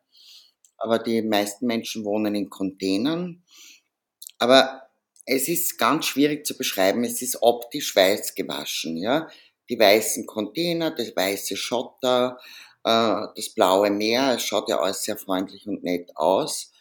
Aber 0.77 0.99
die 0.99 1.23
meisten 1.23 1.67
Menschen 1.67 2.05
wohnen 2.05 2.35
in 2.35 2.51
Containern. 2.51 3.45
Aber 4.41 4.83
es 5.25 5.47
ist 5.47 5.78
ganz 5.78 6.07
schwierig 6.07 6.45
zu 6.45 6.59
beschreiben, 6.59 7.04
es 7.04 7.23
ist 7.23 7.41
optisch 7.41 7.95
weiß 7.95 8.35
gewaschen. 8.35 8.97
Ja? 8.97 9.28
Die 9.71 9.78
weißen 9.78 10.26
Container, 10.26 10.91
das 10.91 11.15
weiße 11.15 11.57
Schotter, 11.57 12.39
äh, 12.83 13.23
das 13.37 13.50
blaue 13.54 13.91
Meer, 13.91 14.35
es 14.35 14.43
schaut 14.43 14.69
ja 14.69 14.80
alles 14.80 15.04
sehr 15.04 15.17
freundlich 15.17 15.69
und 15.69 15.85
nett 15.85 16.11
aus. 16.17 16.73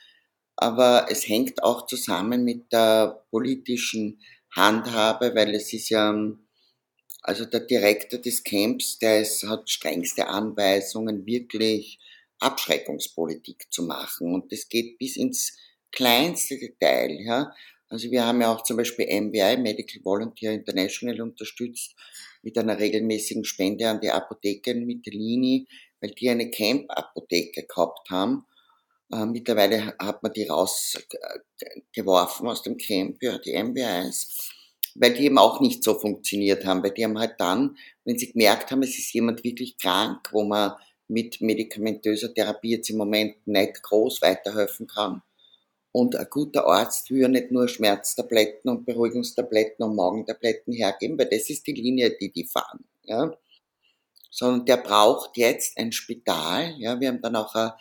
Aber 0.55 1.05
es 1.09 1.27
hängt 1.27 1.61
auch 1.61 1.85
zusammen 1.85 2.43
mit 2.43 2.73
der 2.73 3.25
politischen 3.29 4.19
handhabe, 4.55 5.33
weil 5.35 5.53
es 5.55 5.73
ist 5.73 5.89
ja, 5.89 6.15
also 7.21 7.45
der 7.45 7.61
Direktor 7.61 8.19
des 8.19 8.43
Camps, 8.43 8.99
der 8.99 9.21
ist, 9.21 9.43
hat 9.43 9.69
strengste 9.69 10.27
Anweisungen, 10.27 11.25
wirklich 11.25 11.99
Abschreckungspolitik 12.39 13.71
zu 13.71 13.83
machen. 13.83 14.33
Und 14.33 14.51
das 14.51 14.67
geht 14.67 14.97
bis 14.97 15.15
ins 15.15 15.57
kleinste 15.91 16.57
Detail. 16.57 17.17
Ja. 17.21 17.53
Also 17.89 18.11
wir 18.11 18.25
haben 18.25 18.41
ja 18.41 18.53
auch 18.53 18.63
zum 18.63 18.77
Beispiel 18.77 19.05
MVI, 19.05 19.57
Medical 19.57 20.03
Volunteer 20.03 20.53
International, 20.53 21.21
unterstützt 21.21 21.95
mit 22.41 22.57
einer 22.57 22.77
regelmäßigen 22.77 23.45
Spende 23.45 23.89
an 23.89 24.01
die 24.01 24.11
Apotheke 24.11 24.71
in 24.71 24.85
Mittelini, 24.85 25.67
weil 26.01 26.11
die 26.11 26.29
eine 26.29 26.49
Camp-Apotheke 26.49 27.65
gehabt 27.65 28.09
haben. 28.09 28.45
Äh, 29.11 29.25
mittlerweile 29.25 29.95
hat 29.99 30.23
man 30.23 30.31
die 30.33 30.47
rausgeworfen 30.47 32.47
aus 32.47 32.63
dem 32.63 32.77
Camp, 32.77 33.21
ja, 33.21 33.37
die 33.37 33.53
MBIs, 33.53 34.49
weil 34.95 35.13
die 35.13 35.25
eben 35.25 35.37
auch 35.37 35.59
nicht 35.59 35.83
so 35.83 35.99
funktioniert 35.99 36.65
haben, 36.65 36.81
weil 36.83 36.91
die 36.91 37.03
haben 37.03 37.19
halt 37.19 37.35
dann, 37.39 37.77
wenn 38.05 38.17
sie 38.17 38.31
gemerkt 38.31 38.71
haben, 38.71 38.83
es 38.83 38.97
ist 38.97 39.13
jemand 39.13 39.43
wirklich 39.43 39.77
krank, 39.77 40.29
wo 40.31 40.43
man 40.43 40.73
mit 41.07 41.41
medikamentöser 41.41 42.33
Therapie 42.33 42.71
jetzt 42.71 42.89
im 42.89 42.97
Moment 42.97 43.35
nicht 43.45 43.83
groß 43.83 44.21
weiterhelfen 44.21 44.87
kann. 44.87 45.21
Und 45.91 46.15
ein 46.15 46.27
guter 46.29 46.65
Arzt 46.65 47.11
will 47.11 47.21
ja 47.21 47.27
nicht 47.27 47.51
nur 47.51 47.67
Schmerztabletten 47.67 48.71
und 48.71 48.85
Beruhigungstabletten 48.85 49.85
und 49.85 49.95
Magentabletten 49.95 50.73
hergeben, 50.73 51.19
weil 51.19 51.29
das 51.29 51.51
ist 51.51 51.67
die 51.67 51.73
Linie, 51.73 52.17
die 52.19 52.31
die 52.31 52.45
fahren, 52.45 52.85
ja. 53.03 53.37
Sondern 54.31 54.65
der 54.65 54.77
braucht 54.77 55.37
jetzt 55.37 55.77
ein 55.77 55.91
Spital, 55.91 56.73
ja. 56.79 56.99
Wir 56.99 57.09
haben 57.09 57.21
dann 57.21 57.35
auch 57.35 57.53
ein 57.53 57.73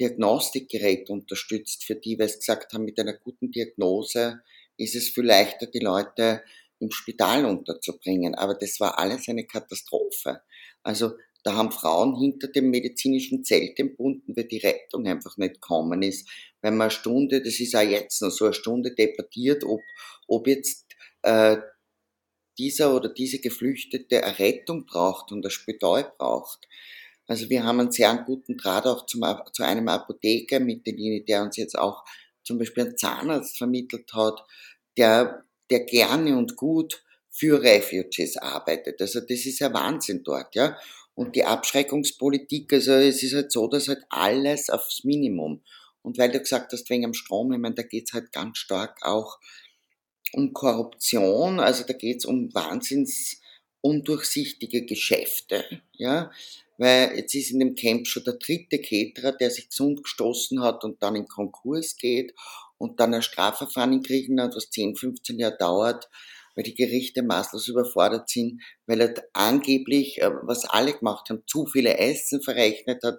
Diagnostikgerät 0.00 1.10
unterstützt 1.10 1.84
für 1.84 1.94
die, 1.94 2.18
weil 2.18 2.28
sie 2.28 2.38
gesagt 2.38 2.72
haben, 2.72 2.84
mit 2.84 2.98
einer 2.98 3.12
guten 3.12 3.50
Diagnose 3.50 4.40
ist 4.76 4.94
es 4.96 5.10
viel 5.10 5.24
leichter, 5.24 5.66
die 5.66 5.80
Leute 5.80 6.42
im 6.78 6.90
Spital 6.90 7.44
unterzubringen. 7.44 8.34
Aber 8.34 8.54
das 8.54 8.80
war 8.80 8.98
alles 8.98 9.28
eine 9.28 9.46
Katastrophe. 9.46 10.40
Also 10.82 11.12
da 11.44 11.54
haben 11.54 11.70
Frauen 11.70 12.18
hinter 12.18 12.48
dem 12.48 12.70
medizinischen 12.70 13.44
Zelt 13.44 13.78
entbunden, 13.78 14.36
weil 14.36 14.44
die 14.44 14.58
Rettung 14.58 15.06
einfach 15.06 15.36
nicht 15.36 15.54
gekommen 15.54 16.02
ist. 16.02 16.28
Wenn 16.60 16.76
man 16.76 16.86
eine 16.86 16.90
Stunde, 16.90 17.42
das 17.42 17.60
ist 17.60 17.74
auch 17.74 17.80
jetzt 17.80 18.20
noch 18.22 18.30
so 18.30 18.46
eine 18.46 18.54
Stunde 18.54 18.94
debattiert, 18.94 19.64
ob, 19.64 19.80
ob 20.26 20.46
jetzt 20.46 20.86
äh, 21.22 21.58
dieser 22.58 22.94
oder 22.94 23.08
diese 23.08 23.38
Geflüchtete 23.38 24.22
eine 24.22 24.38
Rettung 24.38 24.84
braucht 24.84 25.32
und 25.32 25.44
ein 25.44 25.50
Spital 25.50 26.12
braucht. 26.18 26.68
Also 27.30 27.48
wir 27.48 27.62
haben 27.62 27.78
einen 27.78 27.92
sehr 27.92 28.12
guten 28.26 28.56
Draht 28.56 28.88
auch 28.88 29.06
zum, 29.06 29.22
zu 29.52 29.62
einem 29.62 29.86
Apotheker 29.86 30.58
mit 30.58 30.84
der 30.84 30.94
Linie, 30.94 31.22
der 31.22 31.44
uns 31.44 31.56
jetzt 31.56 31.78
auch 31.78 32.04
zum 32.42 32.58
Beispiel 32.58 32.82
einen 32.82 32.96
Zahnarzt 32.96 33.56
vermittelt 33.56 34.12
hat, 34.12 34.44
der, 34.96 35.44
der 35.70 35.84
gerne 35.84 36.36
und 36.36 36.56
gut 36.56 37.04
für 37.30 37.62
Refugees 37.62 38.36
arbeitet. 38.36 39.00
Also 39.00 39.20
das 39.20 39.46
ist 39.46 39.60
ja 39.60 39.72
Wahnsinn 39.72 40.24
dort, 40.24 40.56
ja. 40.56 40.76
Und 41.14 41.36
die 41.36 41.44
Abschreckungspolitik, 41.44 42.72
also 42.72 42.94
es 42.94 43.22
ist 43.22 43.34
halt 43.34 43.52
so, 43.52 43.68
dass 43.68 43.86
halt 43.86 44.02
alles 44.08 44.68
aufs 44.68 45.04
Minimum. 45.04 45.62
Und 46.02 46.18
weil 46.18 46.32
du 46.32 46.40
gesagt 46.40 46.72
hast, 46.72 46.90
wegen 46.90 47.04
am 47.04 47.14
Strom, 47.14 47.52
ich 47.52 47.60
meine, 47.60 47.76
da 47.76 47.84
geht's 47.84 48.12
halt 48.12 48.32
ganz 48.32 48.58
stark 48.58 48.98
auch 49.02 49.38
um 50.32 50.52
Korruption, 50.52 51.60
also 51.60 51.84
da 51.84 51.92
geht's 51.92 52.24
um 52.24 52.52
wahnsinns 52.52 53.40
undurchsichtige 53.82 54.84
Geschäfte, 54.84 55.64
ja 55.92 56.32
weil 56.80 57.14
jetzt 57.14 57.34
ist 57.34 57.50
in 57.50 57.60
dem 57.60 57.74
Camp 57.74 58.08
schon 58.08 58.24
der 58.24 58.38
dritte 58.38 58.78
Keterer, 58.78 59.32
der 59.32 59.50
sich 59.50 59.68
gesund 59.68 60.02
gestoßen 60.02 60.62
hat 60.62 60.82
und 60.82 61.02
dann 61.02 61.14
in 61.14 61.28
Konkurs 61.28 61.94
geht 61.96 62.32
und 62.78 63.00
dann 63.00 63.12
ein 63.12 63.20
Strafverfahren 63.20 63.92
in 63.92 64.02
Griechenland, 64.02 64.56
was 64.56 64.70
10, 64.70 64.96
15 64.96 65.38
Jahre 65.38 65.58
dauert, 65.58 66.08
weil 66.54 66.64
die 66.64 66.74
Gerichte 66.74 67.22
maßlos 67.22 67.68
überfordert 67.68 68.30
sind, 68.30 68.62
weil 68.86 69.02
er 69.02 69.14
angeblich, 69.34 70.22
äh, 70.22 70.30
was 70.42 70.64
alle 70.64 70.94
gemacht 70.94 71.28
haben, 71.28 71.42
zu 71.46 71.66
viele 71.66 71.98
Essen 71.98 72.40
verrechnet 72.40 73.04
hat. 73.04 73.18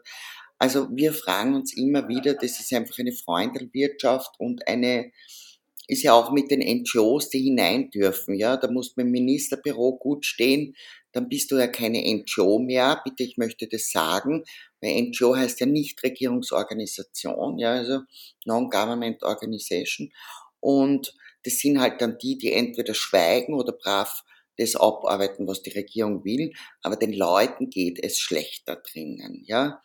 Also 0.58 0.88
wir 0.92 1.14
fragen 1.14 1.54
uns 1.54 1.78
immer 1.78 2.08
wieder, 2.08 2.34
das 2.34 2.60
ist 2.60 2.74
einfach 2.74 2.98
eine 2.98 3.14
Freundelwirtschaft 3.14 4.40
und 4.40 4.68
eine, 4.68 5.12
ist 5.88 6.02
ja 6.02 6.14
auch 6.14 6.32
mit 6.32 6.50
den 6.50 6.62
NGOs, 6.62 7.30
die 7.30 7.44
hinein 7.44 7.92
dürfen, 7.92 8.34
ja, 8.34 8.58
da 8.58 8.72
muss 8.72 8.98
im 8.98 9.12
Ministerbüro 9.12 9.98
gut 10.00 10.26
stehen, 10.26 10.76
dann 11.14 11.30
bist 11.30 11.52
du 11.52 11.58
ja 11.58 11.68
keine 11.68 12.00
NGO 12.00 12.60
mehr. 12.60 13.02
Bitte, 13.04 13.24
ich 13.24 13.38
möchte 13.38 13.68
das 13.68 13.92
sagen, 13.92 14.44
weil 14.82 15.02
NGO 15.02 15.36
heißt 15.36 15.60
ja 15.60 15.66
Nichtregierungsorganisation, 15.66 17.60
ja, 17.60 17.74
also 17.74 18.00
Non-Government 18.46 19.24
Organization. 19.24 20.12
Und 20.60 21.14
das 21.44 21.58
sind 21.58 21.80
halt 21.80 22.02
dann 22.02 22.18
die, 22.18 22.38
die 22.38 22.54
entweder 22.54 22.94
schweigen 22.94 23.54
oder 23.54 23.74
brav 23.74 24.24
das 24.58 24.76
abarbeiten, 24.76 25.48
was 25.48 25.64
die 25.64 25.72
Regierung 25.72 26.24
will, 26.24 26.54
aber 26.82 26.96
den 26.96 27.14
Leuten 27.14 27.70
geht 27.70 28.04
es 28.04 28.20
schlechter 28.20 28.76
drinnen, 28.76 29.44
ja. 29.46 29.82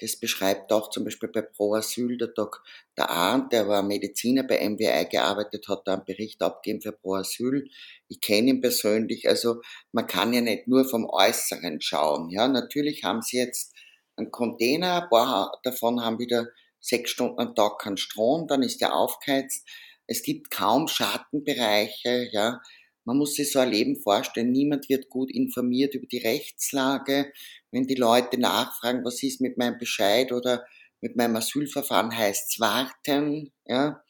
Das 0.00 0.16
beschreibt 0.16 0.72
auch 0.72 0.90
zum 0.90 1.04
Beispiel 1.04 1.28
bei 1.28 1.42
Pro 1.42 1.74
Asyl 1.74 2.18
der 2.18 2.28
Dr. 2.28 2.60
Arndt, 2.98 3.52
der 3.52 3.68
war 3.68 3.82
Mediziner 3.82 4.42
bei 4.42 4.68
MWI 4.68 5.06
gearbeitet, 5.10 5.68
hat 5.68 5.86
da 5.86 5.94
einen 5.94 6.04
Bericht 6.04 6.42
abgegeben 6.42 6.82
für 6.82 6.92
Pro 6.92 7.14
Asyl. 7.14 7.68
Ich 8.08 8.20
kenne 8.20 8.50
ihn 8.50 8.60
persönlich, 8.60 9.28
also 9.28 9.60
man 9.92 10.06
kann 10.06 10.32
ja 10.32 10.40
nicht 10.40 10.66
nur 10.66 10.84
vom 10.84 11.08
Äußeren 11.08 11.80
schauen. 11.80 12.28
Ja, 12.30 12.48
natürlich 12.48 13.04
haben 13.04 13.22
sie 13.22 13.38
jetzt 13.38 13.72
einen 14.16 14.30
Container, 14.30 15.04
ein 15.04 15.10
paar 15.10 15.58
davon 15.62 16.04
haben 16.04 16.18
wieder 16.18 16.48
sechs 16.80 17.10
Stunden 17.10 17.40
am 17.40 17.54
Tag 17.54 17.78
keinen 17.78 17.96
Strom, 17.96 18.46
dann 18.48 18.62
ist 18.62 18.80
der 18.80 18.94
aufgeheizt. 18.94 19.66
Es 20.06 20.22
gibt 20.22 20.50
kaum 20.50 20.88
Schattenbereiche, 20.88 22.28
ja. 22.32 22.60
Man 23.06 23.18
muss 23.18 23.34
sich 23.34 23.52
so 23.52 23.58
ein 23.58 23.70
Leben 23.70 23.96
vorstellen. 23.96 24.50
Niemand 24.50 24.88
wird 24.88 25.10
gut 25.10 25.30
informiert 25.30 25.94
über 25.94 26.06
die 26.06 26.18
Rechtslage. 26.18 27.32
Wenn 27.74 27.88
die 27.88 27.96
Leute 27.96 28.38
nachfragen, 28.38 29.04
was 29.04 29.20
ist 29.24 29.40
mit 29.40 29.58
meinem 29.58 29.78
Bescheid 29.78 30.30
oder 30.30 30.64
mit 31.00 31.16
meinem 31.16 31.34
Asylverfahren, 31.34 32.16
heißt's 32.16 32.60
warten, 32.60 33.52
ja. 33.66 34.00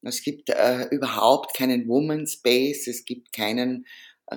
Es 0.00 0.22
gibt 0.22 0.48
äh, 0.48 0.86
überhaupt 0.90 1.54
keinen 1.54 1.86
Woman 1.86 2.26
Space. 2.26 2.86
Es 2.86 3.04
gibt 3.04 3.32
keinen 3.34 3.84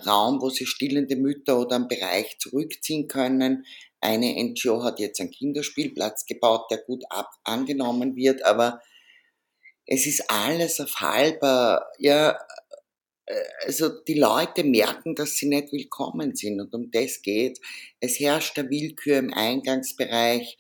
Raum, 0.05 0.41
wo 0.41 0.49
sich 0.49 0.67
stillende 0.67 1.15
Mütter 1.15 1.59
oder 1.61 1.77
einen 1.77 1.87
Bereich 1.87 2.39
zurückziehen 2.39 3.07
können. 3.07 3.65
Eine 4.01 4.33
NGO 4.43 4.83
hat 4.83 4.99
jetzt 4.99 5.21
einen 5.21 5.31
Kinderspielplatz 5.31 6.25
gebaut, 6.25 6.69
der 6.71 6.79
gut 6.79 7.03
ab 7.09 7.29
angenommen 7.45 8.17
wird, 8.17 8.43
aber 8.43 8.81
es 9.85 10.07
ist 10.07 10.29
alles 10.29 10.81
auf 10.81 10.99
halber, 10.99 11.87
ja, 11.99 12.37
also 13.65 13.89
die 13.89 14.19
Leute 14.19 14.63
merken, 14.63 15.15
dass 15.15 15.35
sie 15.35 15.47
nicht 15.47 15.71
willkommen 15.71 16.35
sind 16.35 16.59
und 16.59 16.73
um 16.73 16.91
das 16.91 17.21
geht. 17.21 17.59
Es 17.99 18.19
herrscht 18.19 18.57
der 18.57 18.69
Willkür 18.69 19.17
im 19.17 19.33
Eingangsbereich. 19.33 20.57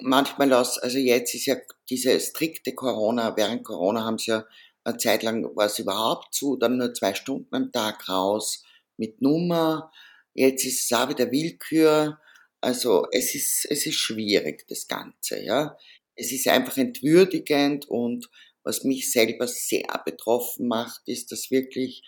Manchmal 0.00 0.52
aus, 0.54 0.78
also 0.78 0.98
jetzt 0.98 1.34
ist 1.34 1.46
ja 1.46 1.56
diese 1.88 2.18
strikte 2.18 2.74
Corona, 2.74 3.36
während 3.36 3.64
Corona 3.64 4.04
haben 4.04 4.18
sie 4.18 4.30
ja 4.30 4.44
eine 4.84 4.96
Zeit 4.96 5.22
lang 5.22 5.44
war 5.54 5.66
es 5.66 5.78
überhaupt 5.78 6.34
zu, 6.34 6.56
dann 6.56 6.76
nur 6.76 6.92
zwei 6.94 7.14
Stunden 7.14 7.54
am 7.54 7.70
Tag 7.70 8.08
raus 8.08 8.64
mit 8.96 9.22
Nummer. 9.22 9.92
Jetzt 10.34 10.64
ist 10.64 10.84
es 10.84 10.98
auch 10.98 11.08
wieder 11.08 11.30
Willkür. 11.30 12.18
Also 12.60 13.06
es 13.12 13.34
ist, 13.34 13.66
es 13.70 13.86
ist 13.86 13.96
schwierig, 13.96 14.66
das 14.68 14.88
Ganze, 14.88 15.42
ja. 15.42 15.76
Es 16.14 16.32
ist 16.32 16.46
einfach 16.48 16.76
entwürdigend 16.76 17.88
und 17.88 18.28
was 18.64 18.84
mich 18.84 19.10
selber 19.12 19.46
sehr 19.46 20.02
betroffen 20.04 20.68
macht, 20.68 21.02
ist, 21.06 21.32
dass 21.32 21.50
wirklich 21.50 22.02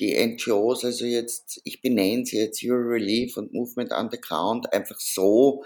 die 0.00 0.14
NGOs, 0.14 0.84
also 0.84 1.04
jetzt, 1.04 1.60
ich 1.64 1.80
benenne 1.80 2.24
sie 2.26 2.38
jetzt 2.38 2.62
Euro 2.64 2.88
Relief 2.88 3.36
und 3.36 3.52
Movement 3.52 3.92
Underground, 3.92 4.72
einfach 4.72 4.98
so, 4.98 5.64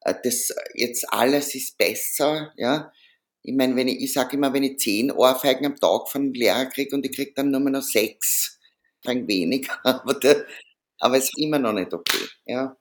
äh, 0.00 0.14
das 0.22 0.52
jetzt 0.74 1.06
alles 1.12 1.54
ist 1.54 1.78
besser, 1.78 2.52
ja. 2.56 2.92
Ich 3.42 3.54
meine, 3.54 3.76
wenn 3.76 3.88
ich, 3.88 4.00
ich 4.02 4.12
sage 4.12 4.36
immer, 4.36 4.52
wenn 4.52 4.64
ich 4.64 4.78
zehn 4.78 5.10
Ohrfeigen 5.12 5.66
am 5.66 5.76
Tag 5.76 6.08
von 6.08 6.22
einem 6.22 6.32
Lehrer 6.32 6.66
kriege 6.66 6.94
und 6.94 7.06
ich 7.06 7.14
kriege 7.14 7.32
dann 7.34 7.50
nur 7.50 7.60
noch 7.60 7.82
sechs, 7.82 8.58
ein 9.06 9.28
wenig, 9.28 9.68
aber, 9.84 10.14
der, 10.14 10.44
aber 10.98 11.16
es 11.18 11.24
ist 11.24 11.38
immer 11.38 11.58
noch 11.58 11.72
nicht 11.72 11.92
okay, 11.94 12.26
ja. 12.46 12.76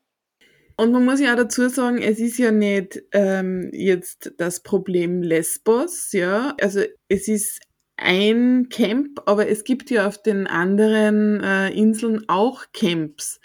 Und 0.79 0.91
man 0.91 1.05
muss 1.05 1.19
ja 1.19 1.33
auch 1.33 1.37
dazu 1.37 1.69
sagen, 1.69 1.97
es 1.97 2.19
ist 2.19 2.37
ja 2.37 2.51
nicht 2.51 3.01
ähm, 3.11 3.71
jetzt 3.73 4.33
das 4.37 4.61
Problem 4.61 5.23
Lesbos, 5.23 6.11
ja. 6.11 6.55
Also 6.61 6.81
es 7.09 7.27
ist 7.27 7.61
ein 7.97 8.69
Camp, 8.69 9.21
aber 9.25 9.49
es 9.49 9.63
gibt 9.63 9.89
ja 9.89 10.07
auf 10.07 10.21
den 10.21 10.45
anderen 10.45 11.43
äh, 11.43 11.69
Inseln 11.69 12.29
auch 12.29 12.63
Camps. 12.73 13.39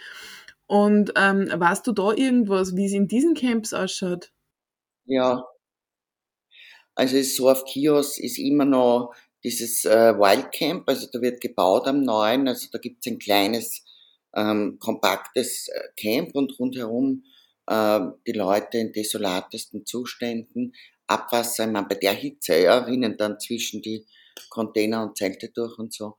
Und 0.66 1.12
ähm, 1.16 1.50
weißt 1.54 1.86
du 1.86 1.92
da 1.92 2.12
irgendwas, 2.12 2.76
wie 2.76 2.84
es 2.84 2.92
in 2.92 3.08
diesen 3.08 3.34
Camps 3.34 3.72
ausschaut? 3.72 4.30
Ja. 5.06 5.46
Also 6.94 7.20
so 7.22 7.48
auf 7.48 7.64
Kios 7.64 8.18
ist 8.18 8.38
immer 8.38 8.66
noch 8.66 9.14
dieses 9.42 9.86
äh, 9.86 10.14
Wildcamp, 10.18 10.88
also 10.88 11.08
da 11.10 11.20
wird 11.20 11.40
gebaut 11.40 11.86
am 11.86 12.02
neuen, 12.02 12.46
also 12.46 12.68
da 12.70 12.78
gibt 12.78 13.04
es 13.04 13.10
ein 13.10 13.18
kleines 13.18 13.81
ähm, 14.34 14.78
kompaktes 14.78 15.68
äh, 15.68 15.80
Camp 15.96 16.34
und 16.34 16.58
rundherum 16.58 17.24
äh, 17.66 18.00
die 18.26 18.32
Leute 18.32 18.78
in 18.78 18.92
desolatesten 18.92 19.86
Zuständen, 19.86 20.74
Abwasser, 21.06 21.66
meine, 21.66 21.86
bei 21.86 21.96
der 21.96 22.14
Hitze, 22.14 22.60
ja, 22.60 22.78
rinnen 22.78 23.16
dann 23.16 23.38
zwischen 23.38 23.82
die 23.82 24.06
Container 24.48 25.02
und 25.02 25.16
Zelte 25.16 25.50
durch 25.50 25.78
und 25.78 25.92
so. 25.92 26.16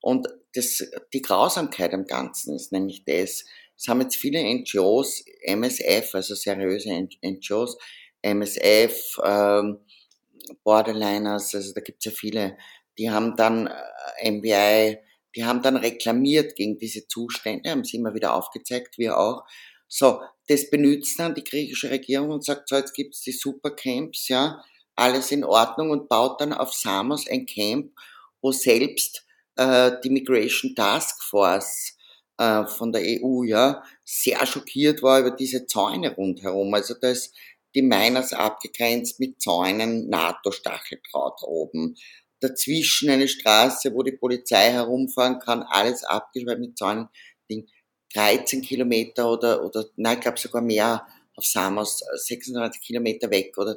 Und 0.00 0.28
das, 0.54 0.84
die 1.12 1.22
Grausamkeit 1.22 1.94
am 1.94 2.06
Ganzen 2.06 2.54
ist 2.54 2.72
nämlich 2.72 3.04
das. 3.06 3.44
Es 3.76 3.88
haben 3.88 4.02
jetzt 4.02 4.16
viele 4.16 4.42
NGOs, 4.42 5.24
MSF, 5.42 6.14
also 6.14 6.34
seriöse 6.34 6.90
NGOs, 7.24 7.78
MSF, 8.20 9.18
ähm, 9.24 9.78
Borderliners, 10.62 11.54
also 11.54 11.72
da 11.72 11.80
gibt's 11.80 12.04
ja 12.04 12.12
viele, 12.12 12.56
die 12.98 13.10
haben 13.10 13.34
dann 13.36 13.66
äh, 13.66 14.30
MBI 14.30 14.98
die 15.36 15.44
haben 15.44 15.62
dann 15.62 15.76
reklamiert 15.76 16.56
gegen 16.56 16.78
diese 16.78 17.06
Zustände, 17.06 17.70
haben 17.70 17.84
sie 17.84 17.96
immer 17.96 18.14
wieder 18.14 18.34
aufgezeigt, 18.34 18.98
wir 18.98 19.18
auch. 19.18 19.44
So, 19.88 20.20
das 20.48 20.70
benutzt 20.70 21.18
dann 21.18 21.34
die 21.34 21.44
griechische 21.44 21.90
Regierung 21.90 22.30
und 22.30 22.44
sagt, 22.44 22.68
so, 22.68 22.76
jetzt 22.76 22.94
gibt's 22.94 23.20
die 23.22 23.32
Supercamps, 23.32 24.28
ja, 24.28 24.62
alles 24.96 25.32
in 25.32 25.44
Ordnung 25.44 25.90
und 25.90 26.08
baut 26.08 26.40
dann 26.40 26.52
auf 26.52 26.72
Samos 26.72 27.28
ein 27.28 27.46
Camp, 27.46 27.92
wo 28.40 28.52
selbst 28.52 29.26
äh, 29.56 29.92
die 30.02 30.10
Migration 30.10 30.74
Task 30.74 31.22
Force 31.22 31.96
äh, 32.38 32.66
von 32.66 32.92
der 32.92 33.02
EU, 33.02 33.42
ja, 33.44 33.82
sehr 34.04 34.44
schockiert 34.46 35.02
war 35.02 35.20
über 35.20 35.30
diese 35.30 35.66
Zäune 35.66 36.14
rundherum. 36.14 36.72
Also 36.74 36.94
da 37.00 37.10
ist 37.10 37.34
die 37.74 37.82
Miners 37.82 38.32
abgegrenzt 38.32 39.18
mit 39.18 39.40
Zäunen, 39.40 40.08
NATO-Stacheldraht 40.08 41.42
oben 41.42 41.96
dazwischen 42.48 43.10
eine 43.10 43.28
Straße, 43.28 43.94
wo 43.94 44.02
die 44.02 44.12
Polizei 44.12 44.70
herumfahren 44.72 45.38
kann, 45.38 45.62
alles 45.62 46.04
abgesperrt 46.04 46.60
mit 46.60 46.78
Zäunen, 46.78 47.08
13 48.14 48.62
Kilometer 48.62 49.30
oder, 49.30 49.64
oder 49.64 49.86
nein, 49.96 50.16
ich 50.16 50.20
glaube 50.20 50.38
sogar 50.38 50.62
mehr 50.62 51.06
auf 51.36 51.44
Samos, 51.44 52.00
96 52.14 52.80
Kilometer 52.80 53.28
weg 53.30 53.58
oder 53.58 53.76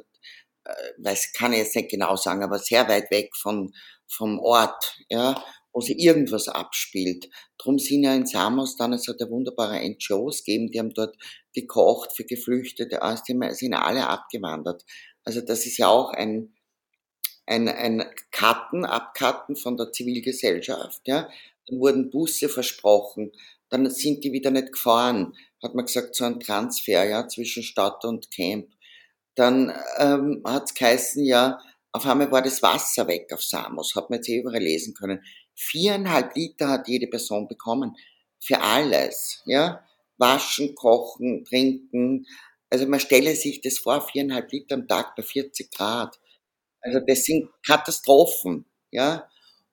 äh, 0.64 0.92
weiß, 0.98 1.32
kann 1.32 1.52
ich 1.52 1.58
jetzt 1.58 1.76
nicht 1.76 1.90
genau 1.90 2.16
sagen, 2.16 2.44
aber 2.44 2.58
sehr 2.58 2.88
weit 2.88 3.10
weg 3.10 3.34
von, 3.36 3.74
vom 4.06 4.38
Ort, 4.38 4.96
ja, 5.08 5.42
wo 5.72 5.80
sich 5.80 5.98
irgendwas 5.98 6.48
abspielt. 6.48 7.28
Drum 7.58 7.78
sind 7.78 8.04
ja 8.04 8.14
in 8.14 8.26
Samos 8.26 8.76
dann, 8.76 8.92
es 8.92 9.08
hat 9.08 9.20
ja 9.20 9.28
wunderbare 9.28 9.80
NGOs 9.80 10.44
gegeben, 10.44 10.70
die 10.70 10.78
haben 10.78 10.94
dort 10.94 11.16
gekocht 11.52 12.12
für 12.14 12.24
Geflüchtete, 12.24 13.02
also 13.02 13.22
die 13.28 13.54
sind 13.54 13.74
alle 13.74 14.06
abgewandert. 14.06 14.84
Also 15.24 15.40
das 15.40 15.66
ist 15.66 15.78
ja 15.78 15.88
auch 15.88 16.12
ein, 16.12 16.54
ein, 17.48 17.68
ein 17.68 18.04
Karten, 18.30 18.84
Abkarten 18.84 19.56
von 19.56 19.76
der 19.76 19.90
Zivilgesellschaft, 19.92 21.02
ja. 21.06 21.28
Dann 21.66 21.80
wurden 21.80 22.10
Busse 22.10 22.48
versprochen, 22.48 23.32
dann 23.70 23.90
sind 23.90 24.24
die 24.24 24.32
wieder 24.32 24.50
nicht 24.50 24.72
gefahren, 24.72 25.34
hat 25.62 25.74
man 25.74 25.86
gesagt, 25.86 26.14
so 26.14 26.24
ein 26.24 26.40
Transfer, 26.40 27.04
ja, 27.04 27.26
zwischen 27.28 27.62
Stadt 27.62 28.04
und 28.04 28.30
Camp. 28.30 28.68
Dann 29.34 29.72
ähm, 29.98 30.42
hat 30.44 30.64
es 30.66 30.74
geheißen, 30.74 31.24
ja, 31.24 31.60
auf 31.92 32.06
einmal 32.06 32.30
war 32.30 32.42
das 32.42 32.62
Wasser 32.62 33.06
weg 33.08 33.32
auf 33.32 33.42
Samos, 33.42 33.94
hat 33.94 34.10
man 34.10 34.18
jetzt 34.18 34.28
eh 34.28 34.38
überall 34.38 34.62
lesen 34.62 34.94
können. 34.94 35.22
Viereinhalb 35.54 36.36
Liter 36.36 36.68
hat 36.68 36.88
jede 36.88 37.08
Person 37.08 37.48
bekommen. 37.48 37.96
Für 38.38 38.60
alles, 38.60 39.42
ja. 39.46 39.84
Waschen, 40.18 40.74
kochen, 40.74 41.44
trinken. 41.44 42.26
Also 42.70 42.86
man 42.86 43.00
stelle 43.00 43.34
sich 43.34 43.60
das 43.60 43.78
vor, 43.78 44.06
viereinhalb 44.06 44.52
Liter 44.52 44.74
am 44.74 44.86
Tag 44.86 45.16
bei 45.16 45.22
40 45.22 45.70
Grad. 45.70 46.18
Also 46.82 47.00
das 47.06 47.24
sind 47.24 47.48
Katastrophen, 47.66 48.64
ja. 48.90 49.28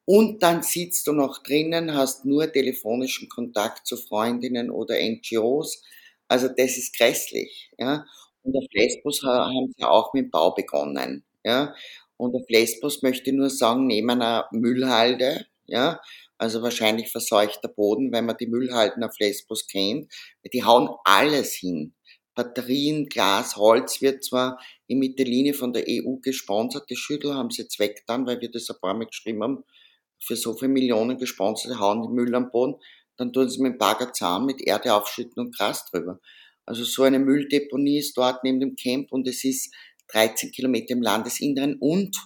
Und 0.06 0.44
dann 0.44 0.62
sitzt 0.64 1.08
du 1.08 1.14
noch 1.14 1.42
drinnen, 1.44 1.96
hast 1.96 2.26
nur 2.26 2.52
telefonischen 2.52 3.28
Kontakt 3.30 3.88
zu 3.88 3.98
Freundinnen 3.98 4.70
oder 4.70 4.96
NGOs. 5.00 5.82
Also 6.28 6.48
das 6.48 6.78
ist 6.78 6.96
grässlich, 6.98 7.72
ja. 7.78 8.06
Und 8.44 8.56
auf 8.56 8.66
Lesbos 8.74 9.24
haben 9.24 9.74
sie 9.78 9.84
auch 9.84 10.14
mit 10.14 10.26
dem 10.26 10.32
Bau 10.32 10.52
begonnen, 10.54 11.24
ja. 11.44 11.74
Und 12.18 12.36
auf 12.36 12.44
Lesbos 12.50 13.02
möchte 13.02 13.32
ich 13.32 13.36
nur 13.36 13.50
sagen, 13.50 13.88
neben 13.88 14.10
einer 14.12 14.48
Müllhalde, 14.52 15.48
ja, 15.66 16.00
also 16.38 16.62
wahrscheinlich 16.62 17.12
verseuchter 17.12 17.68
Boden, 17.68 18.12
wenn 18.12 18.26
man 18.26 18.38
die 18.38 18.48
Müllhalden 18.48 19.04
auf 19.04 19.18
Lesbos 19.20 19.68
kennt, 19.68 20.12
die 20.54 20.64
hauen 20.64 20.90
alles 21.06 21.54
hin. 21.54 21.94
Batterien, 22.36 23.08
Glas, 23.08 23.56
Holz 23.56 24.02
wird 24.02 24.24
zwar 24.24 24.60
in 24.88 25.00
Mittellinie 25.00 25.54
von 25.54 25.74
der 25.74 25.86
EU 25.88 26.18
gesponsert, 26.22 26.90
die 26.90 26.96
Schüttel 26.96 27.34
haben 27.34 27.50
sie 27.50 27.64
jetzt 27.64 27.80
weggetan, 27.80 28.28
weil 28.28 28.42
wir 28.42 28.52
das 28.52 28.70
ein 28.70 28.76
paar 28.82 28.94
Mal 28.94 29.08
geschrieben 29.08 29.42
haben, 29.42 29.64
für 30.20 30.36
so 30.36 30.54
viele 30.54 30.70
Millionen 30.70 31.18
gesponsert, 31.18 31.80
hauen 31.80 32.04
die 32.04 32.14
Müll 32.14 32.36
am 32.36 32.52
Boden, 32.52 32.76
dann 33.18 33.32
tun 33.32 33.50
sie 33.50 33.62
mit 33.62 33.74
dem 33.74 33.78
Bagger 33.78 34.12
zusammen, 34.12 34.48
mit 34.48 34.62
Erde 34.62 34.94
aufschütten 34.94 35.42
und 35.42 35.56
Gras 35.56 35.86
drüber. 35.90 36.20
Also 36.66 36.84
so 36.84 37.04
eine 37.04 37.20
Mülldeponie 37.20 38.00
ist 38.00 38.18
dort 38.18 38.44
neben 38.44 38.60
dem 38.60 38.76
Camp 38.76 39.12
und 39.12 39.28
es 39.28 39.44
ist 39.44 39.74
13 40.10 40.52
Kilometer 40.52 40.94
im 40.94 41.02
Landesinneren 41.02 41.78
und 41.80 42.18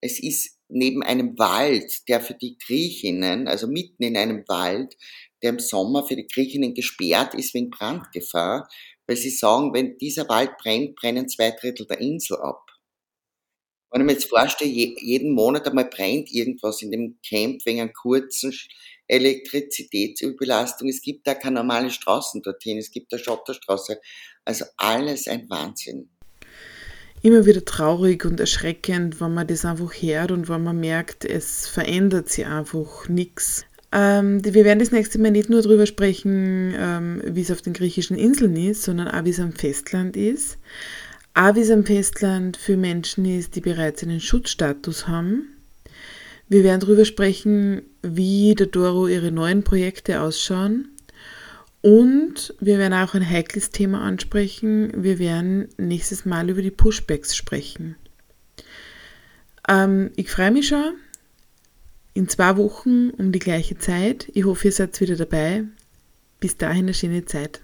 es 0.00 0.22
ist 0.22 0.58
neben 0.68 1.02
einem 1.02 1.38
Wald, 1.38 2.08
der 2.08 2.20
für 2.20 2.34
die 2.34 2.56
Griechinnen, 2.58 3.48
also 3.48 3.66
mitten 3.66 4.02
in 4.02 4.16
einem 4.16 4.44
Wald, 4.48 4.96
der 5.42 5.50
im 5.50 5.58
Sommer 5.58 6.06
für 6.06 6.16
die 6.16 6.26
Griechinnen 6.26 6.74
gesperrt 6.74 7.34
ist 7.34 7.54
wegen 7.54 7.70
Brandgefahr, 7.70 8.68
weil 9.08 9.16
sie 9.16 9.30
sagen, 9.30 9.72
wenn 9.72 9.96
dieser 9.98 10.28
Wald 10.28 10.56
brennt, 10.58 10.94
brennen 10.96 11.28
zwei 11.28 11.50
Drittel 11.50 11.86
der 11.86 11.98
Insel 11.98 12.36
ab. 12.36 12.66
Wenn 13.90 14.02
ich 14.02 14.06
mir 14.06 14.12
jetzt 14.12 14.28
vorstelle, 14.28 14.70
jeden 14.70 15.32
Monat 15.32 15.66
einmal 15.66 15.86
brennt 15.86 16.30
irgendwas 16.30 16.82
in 16.82 16.90
dem 16.90 17.18
Camp 17.26 17.64
wegen 17.64 17.80
einer 17.80 17.92
kurzen 17.92 18.54
Elektrizitätsüberlastung. 19.06 20.88
Es 20.90 21.00
gibt 21.00 21.26
da 21.26 21.34
keine 21.34 21.54
normale 21.54 21.90
Straßen 21.90 22.42
dorthin, 22.42 22.76
es 22.76 22.90
gibt 22.90 23.10
eine 23.12 23.22
Schotterstraße. 23.22 23.98
Also 24.44 24.66
alles 24.76 25.26
ein 25.26 25.48
Wahnsinn. 25.48 26.10
Immer 27.22 27.46
wieder 27.46 27.64
traurig 27.64 28.26
und 28.26 28.38
erschreckend, 28.38 29.22
wenn 29.22 29.32
man 29.32 29.46
das 29.46 29.64
einfach 29.64 29.92
hört 29.94 30.30
und 30.30 30.50
wenn 30.50 30.62
man 30.62 30.78
merkt, 30.78 31.24
es 31.24 31.66
verändert 31.66 32.28
sich 32.28 32.44
einfach 32.44 33.08
nichts. 33.08 33.64
Ähm, 33.90 34.44
wir 34.44 34.64
werden 34.64 34.78
das 34.78 34.92
nächste 34.92 35.18
Mal 35.18 35.30
nicht 35.30 35.48
nur 35.48 35.62
darüber 35.62 35.86
sprechen, 35.86 36.74
ähm, 36.76 37.22
wie 37.24 37.40
es 37.40 37.50
auf 37.50 37.62
den 37.62 37.72
griechischen 37.72 38.18
Inseln 38.18 38.56
ist, 38.56 38.82
sondern 38.82 39.08
auch 39.08 39.24
wie 39.24 39.30
es 39.30 39.40
am 39.40 39.52
Festland 39.52 40.16
ist. 40.16 40.58
Auch 41.34 41.54
wie 41.54 41.60
es 41.60 41.70
am 41.70 41.84
Festland 41.84 42.56
für 42.56 42.76
Menschen 42.76 43.24
ist, 43.24 43.54
die 43.54 43.60
bereits 43.60 44.02
einen 44.02 44.20
Schutzstatus 44.20 45.08
haben. 45.08 45.54
Wir 46.48 46.64
werden 46.64 46.80
darüber 46.80 47.04
sprechen, 47.04 47.82
wie 48.02 48.54
der 48.54 48.66
Doro 48.66 49.06
ihre 49.06 49.32
neuen 49.32 49.64
Projekte 49.64 50.20
ausschauen. 50.20 50.88
Und 51.80 52.54
wir 52.60 52.78
werden 52.78 52.94
auch 52.94 53.14
ein 53.14 53.28
heikles 53.28 53.70
Thema 53.70 54.00
ansprechen. 54.00 54.92
Wir 54.96 55.18
werden 55.18 55.68
nächstes 55.78 56.24
Mal 56.24 56.50
über 56.50 56.60
die 56.60 56.70
Pushbacks 56.70 57.36
sprechen. 57.36 57.96
Ähm, 59.68 60.10
ich 60.16 60.30
freue 60.30 60.50
mich 60.50 60.68
schon 60.68 60.94
in 62.18 62.28
zwei 62.28 62.56
Wochen 62.56 63.10
um 63.10 63.30
die 63.30 63.38
gleiche 63.38 63.78
Zeit. 63.78 64.28
Ich 64.34 64.44
hoffe, 64.44 64.66
ihr 64.68 64.72
seid 64.72 65.00
wieder 65.00 65.14
dabei. 65.14 65.62
Bis 66.40 66.56
dahin 66.56 66.86
eine 66.86 66.94
schöne 66.94 67.24
Zeit. 67.24 67.60